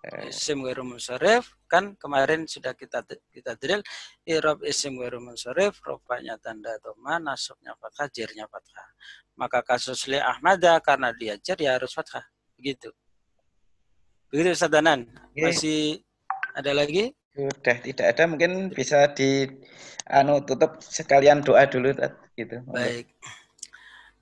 Yeah. 0.03 0.27
Isim 0.27 0.67
ghairu 0.67 0.83
munsharif 0.83 1.55
kan 1.71 1.95
kemarin 1.95 2.43
sudah 2.43 2.75
kita 2.75 3.07
kita 3.31 3.55
drill 3.55 3.79
i'rab 4.27 4.59
isim 4.67 4.99
ghairu 4.99 5.23
munsharif 5.23 5.79
rupanya 5.79 6.35
tanda 6.43 6.75
dhamma 6.83 7.23
nasabnya 7.23 7.71
fathah 7.79 8.11
jarnya 8.11 8.43
fathah. 8.51 8.87
Maka 9.39 9.63
kasus 9.63 10.11
li 10.11 10.19
Ahmada 10.19 10.75
karena 10.83 11.15
dia 11.15 11.39
jar 11.39 11.55
ya 11.55 11.79
harus 11.79 11.95
fathah. 11.95 12.27
Begitu. 12.59 12.91
Begitu 14.27 14.51
Ustaz 14.51 14.67
Danan. 14.67 15.07
Okay. 15.31 15.39
Masih 15.39 15.81
ada 16.51 16.71
lagi? 16.75 17.15
Sudah 17.31 17.77
tidak 17.79 18.05
ada 18.11 18.23
mungkin 18.27 18.75
bisa 18.75 19.07
di 19.15 19.47
anu 20.11 20.43
tutup 20.43 20.83
sekalian 20.83 21.41
doa 21.47 21.63
dulu 21.63 21.95
gitu. 22.35 22.59
Baik. 22.69 23.07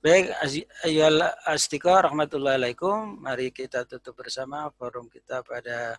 Baik, 0.02 0.34
ayyuhal 0.82 1.22
astika 1.45 2.02
rahmatullahi 2.02 2.58
alaikum. 2.58 3.22
Mari 3.22 3.54
kita 3.54 3.86
tutup 3.86 4.18
bersama 4.18 4.66
forum 4.74 5.06
kita 5.06 5.45
pada 5.45 5.93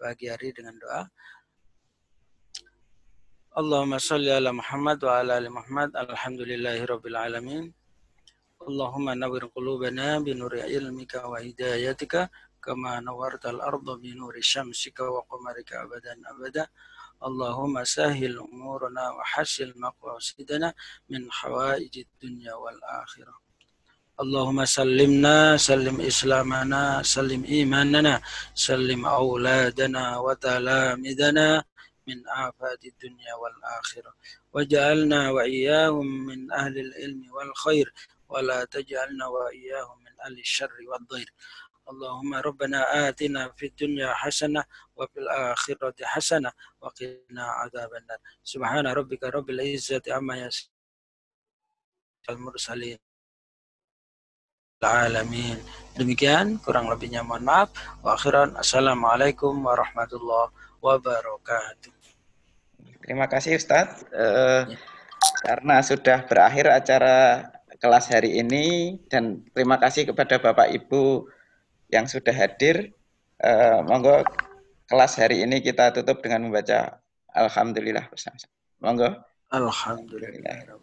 pagi 0.00 0.32
hari 0.32 0.56
dengan 0.56 0.72
doa. 0.80 1.04
Allahumma 3.52 4.00
salli 4.00 4.32
ala 4.32 4.56
Muhammad 4.56 5.04
wa 5.04 5.20
ala 5.20 5.36
ali 5.36 5.52
Muhammad. 5.52 5.92
Alhamdulillahi 5.92 6.80
rabbil 6.88 7.12
alamin. 7.12 7.64
Allahumma 8.64 9.12
nawwir 9.12 9.52
qulubana 9.52 10.16
bi 10.24 10.32
nuri 10.32 10.64
ilmika 10.72 11.28
wa 11.28 11.36
hidayatika 11.36 12.32
kama 12.56 13.04
nawartal 13.04 13.60
arda 13.60 14.00
bi 14.00 14.16
nuri 14.16 14.40
syamsika 14.40 15.04
wa 15.04 15.28
qamarika 15.28 15.84
abadan 15.84 16.24
abada 16.24 16.72
Allahumma 17.20 17.84
sahil 17.84 18.40
umurana 18.40 19.12
wa 19.12 19.22
hasil 19.36 19.76
maqasidana 19.76 20.72
min 21.12 21.28
hawaiji 21.28 22.08
dunya 22.16 22.56
اللهم 24.20 24.64
سلمنا 24.64 25.56
سلم 25.56 26.00
إسلامنا 26.00 27.02
سلم 27.02 27.44
إيماننا 27.44 28.20
سلم 28.54 29.06
أولادنا 29.06 30.18
وتلامذنا 30.18 31.64
من 32.06 32.28
آفات 32.28 32.84
الدنيا 32.84 33.34
والآخرة. 33.34 34.14
وجعلنا 34.52 35.30
وإياهم 35.30 36.06
من 36.26 36.52
أهل 36.52 36.78
العلم 36.78 37.32
والخير 37.32 37.92
ولا 38.28 38.64
تجعلنا 38.64 39.26
وإياهم 39.26 39.98
من 40.04 40.20
أهل 40.24 40.38
الشر 40.38 40.76
والضير. 40.88 41.32
اللهم 41.90 42.34
ربنا 42.34 43.08
آتنا 43.08 43.52
في 43.56 43.66
الدنيا 43.66 44.12
حسنة 44.14 44.64
وفي 44.96 45.20
الآخرة 45.20 45.94
حسنة 46.02 46.52
وقنا 46.80 47.44
عذاب 47.44 47.94
النار. 47.94 48.18
سبحان 48.44 48.86
ربك 48.86 49.24
رب 49.24 49.50
العزة 49.50 50.02
عما 50.08 50.36
يصفون 50.44 50.72
المرسلين. 52.30 52.98
alamin. 54.90 55.58
Demikian 55.94 56.58
kurang 56.58 56.90
lebihnya 56.90 57.22
mohon 57.22 57.46
maaf. 57.46 57.70
Wa 58.02 58.18
akhiran 58.18 58.58
assalamualaikum 58.58 59.54
warahmatullahi 59.62 60.50
wabarakatuh. 60.82 61.92
Terima 63.02 63.26
kasih 63.30 63.58
Ustadz. 63.58 64.06
Uh, 64.10 64.18
eh, 64.18 64.62
ya. 64.74 64.78
Karena 65.42 65.82
sudah 65.82 66.26
berakhir 66.26 66.70
acara 66.70 67.46
kelas 67.82 68.10
hari 68.10 68.38
ini 68.38 68.98
dan 69.10 69.42
terima 69.54 69.78
kasih 69.78 70.06
kepada 70.06 70.38
Bapak 70.38 70.70
Ibu 70.70 71.26
yang 71.90 72.06
sudah 72.06 72.34
hadir. 72.34 72.94
Uh, 73.42 73.82
monggo 73.82 74.22
kelas 74.86 75.18
hari 75.18 75.42
ini 75.42 75.58
kita 75.58 75.90
tutup 75.90 76.22
dengan 76.22 76.46
membaca 76.46 77.02
Alhamdulillah 77.34 78.06
bersama. 78.06 78.38
Monggo. 78.78 79.10
Alhamdulillah. 79.50 80.62
alhamdulillah. 80.62 80.82